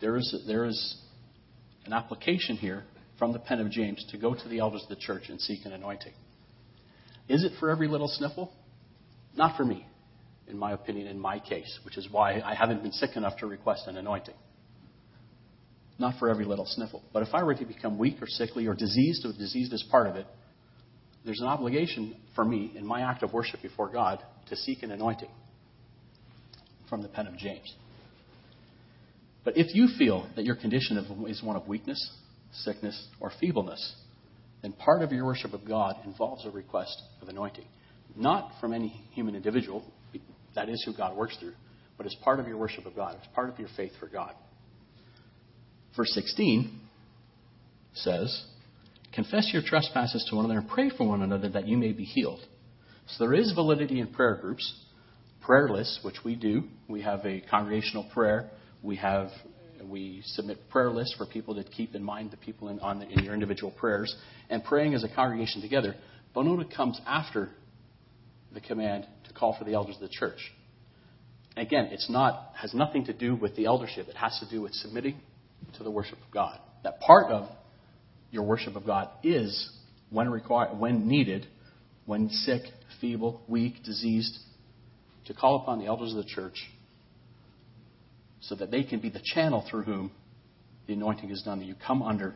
[0.01, 0.97] there is, there is
[1.85, 2.83] an application here
[3.17, 5.65] from the pen of James to go to the elders of the church and seek
[5.65, 6.13] an anointing.
[7.29, 8.51] Is it for every little sniffle?
[9.37, 9.85] Not for me,
[10.47, 13.45] in my opinion, in my case, which is why I haven't been sick enough to
[13.45, 14.33] request an anointing.
[15.99, 17.03] Not for every little sniffle.
[17.13, 20.07] But if I were to become weak or sickly or diseased, or diseased is part
[20.07, 20.25] of it,
[21.23, 24.91] there's an obligation for me in my act of worship before God to seek an
[24.91, 25.29] anointing
[26.89, 27.75] from the pen of James.
[29.43, 31.99] But if you feel that your condition is one of weakness,
[32.51, 33.95] sickness, or feebleness,
[34.61, 37.65] then part of your worship of God involves a request of anointing.
[38.15, 39.83] Not from any human individual,
[40.55, 41.53] that is who God works through,
[41.97, 44.33] but as part of your worship of God, as part of your faith for God.
[45.95, 46.79] Verse 16
[47.93, 48.45] says,
[49.13, 52.03] Confess your trespasses to one another and pray for one another that you may be
[52.03, 52.39] healed.
[53.07, 54.73] So there is validity in prayer groups,
[55.41, 56.63] prayer lists, which we do.
[56.87, 58.49] We have a congregational prayer.
[58.83, 59.29] We have
[59.83, 63.07] we submit prayer lists for people to keep in mind the people in, on the,
[63.07, 64.15] in your individual prayers
[64.49, 65.95] and praying as a congregation together.
[66.35, 67.49] Bonota comes after
[68.53, 70.39] the command to call for the elders of the church.
[71.57, 74.07] Again, it's not has nothing to do with the eldership.
[74.07, 75.19] It has to do with submitting
[75.77, 76.59] to the worship of God.
[76.83, 77.49] That part of
[78.31, 79.69] your worship of God is,
[80.09, 81.47] when, required, when needed,
[82.05, 82.61] when sick,
[83.01, 84.37] feeble, weak, diseased,
[85.25, 86.55] to call upon the elders of the church
[88.41, 90.11] so that they can be the channel through whom
[90.87, 92.35] the anointing is done, that you come under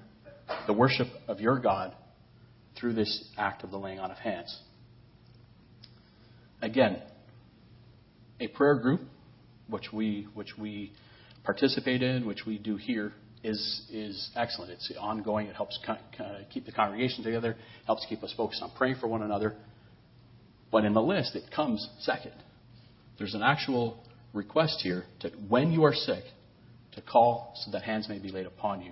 [0.67, 1.95] the worship of your God
[2.79, 4.55] through this act of the laying on of hands.
[6.61, 7.01] Again,
[8.39, 9.01] a prayer group,
[9.67, 10.91] which we, which we
[11.43, 14.71] participate in, which we do here, is, is excellent.
[14.71, 15.47] It's ongoing.
[15.47, 15.79] It helps
[16.51, 19.55] keep the congregation together, helps keep us focused on praying for one another.
[20.71, 22.33] But in the list, it comes second.
[23.17, 24.03] There's an actual
[24.35, 26.23] request here to, when you are sick,
[26.93, 28.91] to call so that hands may be laid upon you,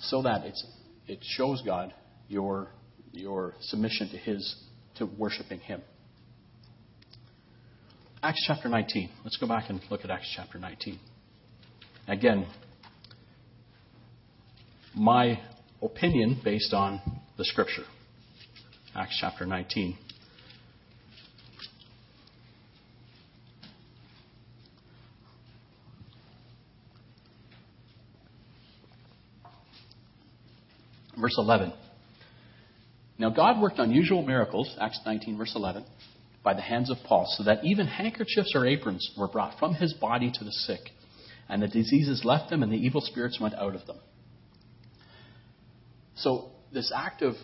[0.00, 0.64] so that it's,
[1.06, 1.92] it shows God
[2.28, 2.68] your,
[3.12, 4.56] your submission to His,
[4.96, 5.82] to worshiping Him.
[8.22, 9.10] Acts chapter 19.
[9.22, 10.98] Let's go back and look at Acts chapter 19.
[12.08, 12.46] Again,
[14.94, 15.40] my
[15.82, 17.00] opinion based on
[17.36, 17.84] the scripture.
[18.96, 19.96] Acts chapter 19.
[31.20, 31.72] Verse 11.
[33.18, 35.84] Now God worked unusual miracles, Acts 19, verse 11,
[36.44, 39.92] by the hands of Paul, so that even handkerchiefs or aprons were brought from his
[39.94, 40.80] body to the sick,
[41.48, 43.98] and the diseases left them, and the evil spirits went out of them.
[46.14, 47.34] So this act of,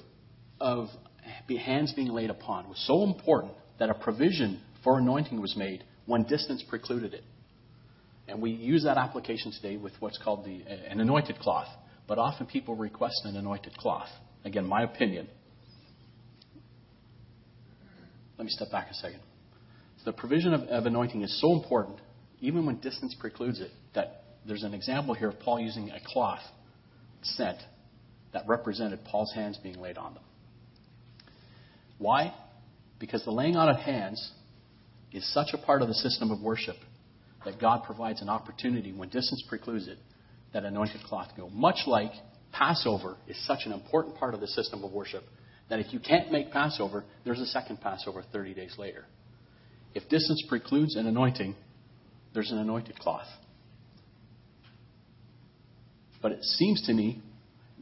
[0.61, 0.89] of
[1.49, 6.25] hands being laid upon was so important that a provision for anointing was made when
[6.25, 7.25] distance precluded it.
[8.29, 11.69] And we use that application today with what's called the, an anointed cloth.
[12.07, 14.09] But often people request an anointed cloth.
[14.45, 15.29] Again, my opinion.
[18.37, 19.21] Let me step back a second.
[19.99, 21.99] So the provision of, of anointing is so important,
[22.41, 26.43] even when distance precludes it, that there's an example here of Paul using a cloth
[27.23, 27.59] sent
[28.35, 30.23] that represented Paul's hands being laid on them.
[31.99, 32.35] Why?
[32.99, 34.33] Because the laying on of hands
[35.13, 36.77] is such a part of the system of worship
[37.45, 39.99] that God provides an opportunity when distance precludes it
[40.55, 41.51] that anointed cloth go.
[41.51, 42.13] Much like
[42.53, 45.25] Passover is such an important part of the system of worship
[45.69, 49.05] that if you can't make Passover, there's a second Passover 30 days later.
[49.95, 51.55] If distance precludes an anointing,
[52.33, 53.27] there's an anointed cloth.
[56.23, 57.23] But it seems to me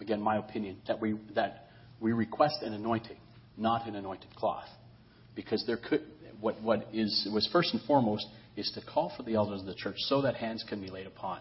[0.03, 1.69] again, my opinion, that we, that
[2.01, 3.17] we request an anointing,
[3.57, 4.69] not an anointed cloth.
[5.35, 6.03] Because there could,
[6.41, 9.75] what, what is, was first and foremost is to call for the elders of the
[9.75, 11.41] church so that hands can be laid upon.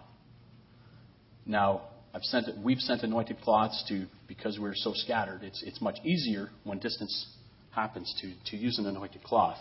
[1.46, 1.82] Now,
[2.22, 6.80] sent, we've sent anointed cloths to, because we're so scattered, it's, it's much easier when
[6.80, 7.28] distance
[7.72, 9.58] happens to, to use an anointed cloth.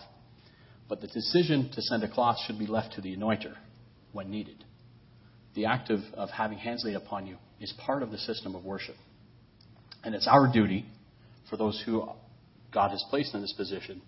[0.88, 3.54] But the decision to send a cloth should be left to the anointer
[4.12, 4.64] when needed.
[5.54, 8.64] The act of, of having hands laid upon you is part of the system of
[8.64, 8.96] worship.
[10.02, 10.86] And it's our duty
[11.48, 12.08] for those who
[12.72, 14.02] God has placed in this position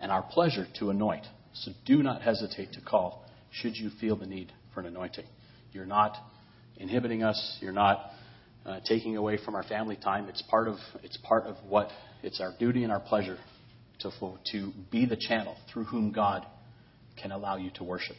[0.00, 1.24] and our pleasure to anoint.
[1.54, 5.24] So do not hesitate to call should you feel the need for an anointing.
[5.72, 6.16] You're not
[6.78, 7.58] inhibiting us.
[7.60, 8.10] You're not
[8.64, 10.28] uh, taking away from our family time.
[10.28, 11.88] It's part of it's part of what
[12.22, 13.38] it's our duty and our pleasure
[14.00, 14.10] to
[14.52, 16.44] to be the channel through whom God
[17.20, 18.16] can allow you to worship.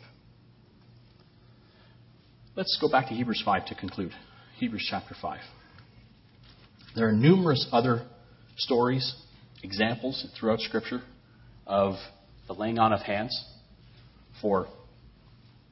[2.55, 4.11] Let's go back to Hebrews 5 to conclude.
[4.57, 5.39] Hebrews chapter 5.
[6.95, 8.07] There are numerous other
[8.57, 9.15] stories,
[9.61, 11.01] examples throughout Scripture
[11.67, 11.93] of
[12.47, 13.45] the laying on of hands
[14.41, 14.65] for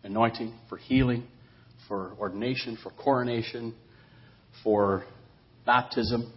[0.03, 1.23] anointing, for healing,
[1.87, 3.73] for ordination, for coronation,
[4.63, 5.03] for
[5.65, 6.31] baptism,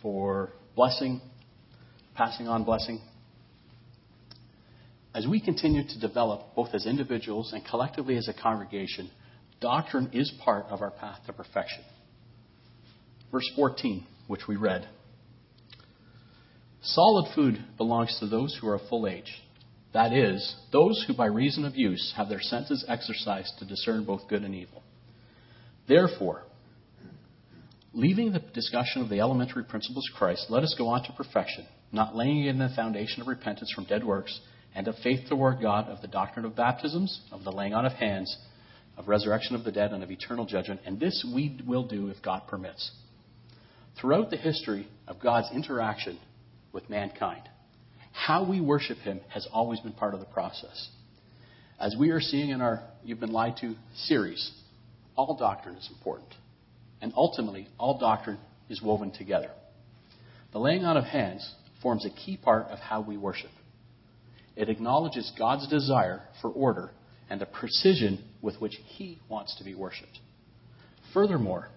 [0.00, 1.20] for blessing,
[2.14, 3.00] passing on blessing.
[5.14, 9.10] As we continue to develop, both as individuals and collectively as a congregation,
[9.60, 11.84] doctrine is part of our path to perfection.
[13.30, 14.88] Verse 14, which we read
[16.82, 19.42] Solid food belongs to those who are of full age
[19.94, 24.28] that is, those who by reason of use have their senses exercised to discern both
[24.28, 24.82] good and evil.
[25.86, 26.44] Therefore,
[27.92, 31.66] leaving the discussion of the elementary principles of Christ, let us go on to perfection,
[31.92, 34.40] not laying in the foundation of repentance from dead works
[34.74, 37.92] and of faith toward God, of the doctrine of baptisms, of the laying on of
[37.92, 38.34] hands,
[38.96, 40.80] of resurrection of the dead, and of eternal judgment.
[40.86, 42.90] And this we will do if God permits.
[44.00, 46.18] Throughout the history of God's interaction
[46.72, 47.42] with mankind,
[48.26, 50.90] how we worship Him has always been part of the process.
[51.80, 54.52] As we are seeing in our You've Been Lied to series,
[55.16, 56.28] all doctrine is important.
[57.00, 59.50] And ultimately, all doctrine is woven together.
[60.52, 61.52] The laying on of hands
[61.82, 63.50] forms a key part of how we worship.
[64.54, 66.90] It acknowledges God's desire for order
[67.28, 70.20] and the precision with which He wants to be worshiped.
[71.12, 71.70] Furthermore,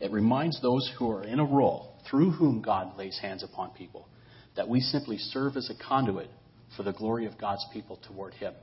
[0.00, 4.08] it reminds those who are in a role through whom God lays hands upon people
[4.56, 6.30] that we simply serve as a conduit
[6.76, 8.54] for the glory of God's people toward Him.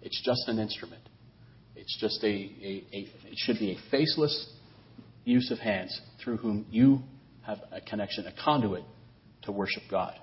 [0.00, 1.02] It's just an instrument.
[1.76, 2.98] It's just a, a, a,
[3.30, 4.52] it should be a faceless
[5.24, 7.00] use of hands through whom you
[7.42, 8.84] have a connection, a conduit
[9.42, 10.14] to worship God.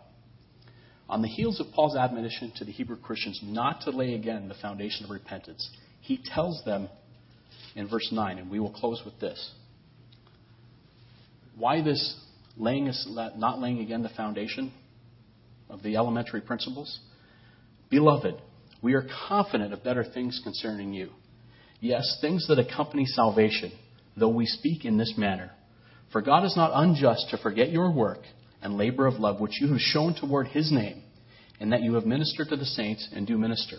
[1.09, 4.55] On the heels of Paul's admonition to the Hebrew Christians not to lay again the
[4.55, 5.67] foundation of repentance,
[6.01, 6.87] he tells them
[7.75, 9.51] in verse 9, and we will close with this.
[11.57, 12.15] Why this
[12.57, 12.91] laying,
[13.37, 14.71] not laying again the foundation?
[15.69, 16.99] Of the elementary principles?
[17.89, 18.35] Beloved,
[18.81, 21.09] we are confident of better things concerning you.
[21.81, 23.71] Yes, things that accompany salvation,
[24.17, 25.51] though we speak in this manner.
[26.11, 28.19] For God is not unjust to forget your work
[28.61, 31.03] and labor of love which you have shown toward his name,
[31.59, 33.77] and that you have ministered to the saints and do minister.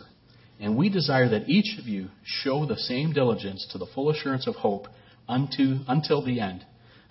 [0.58, 4.46] And we desire that each of you show the same diligence to the full assurance
[4.46, 4.86] of hope
[5.28, 6.64] unto, until the end,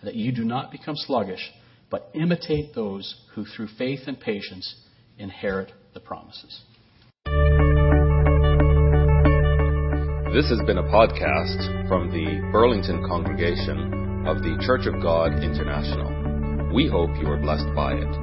[0.04, 1.52] that you do not become sluggish
[1.90, 4.76] but imitate those who through faith and patience
[5.18, 6.62] inherit the promises.
[10.34, 16.20] This has been a podcast from the Burlington congregation of the Church of God International.
[16.74, 18.14] We hope you are blessed by it.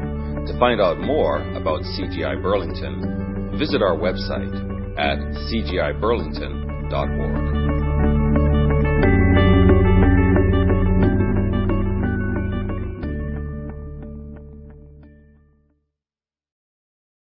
[0.47, 4.55] To find out more about CGI Burlington, visit our website
[4.97, 5.19] at
[5.51, 7.76] cgiburlington.org.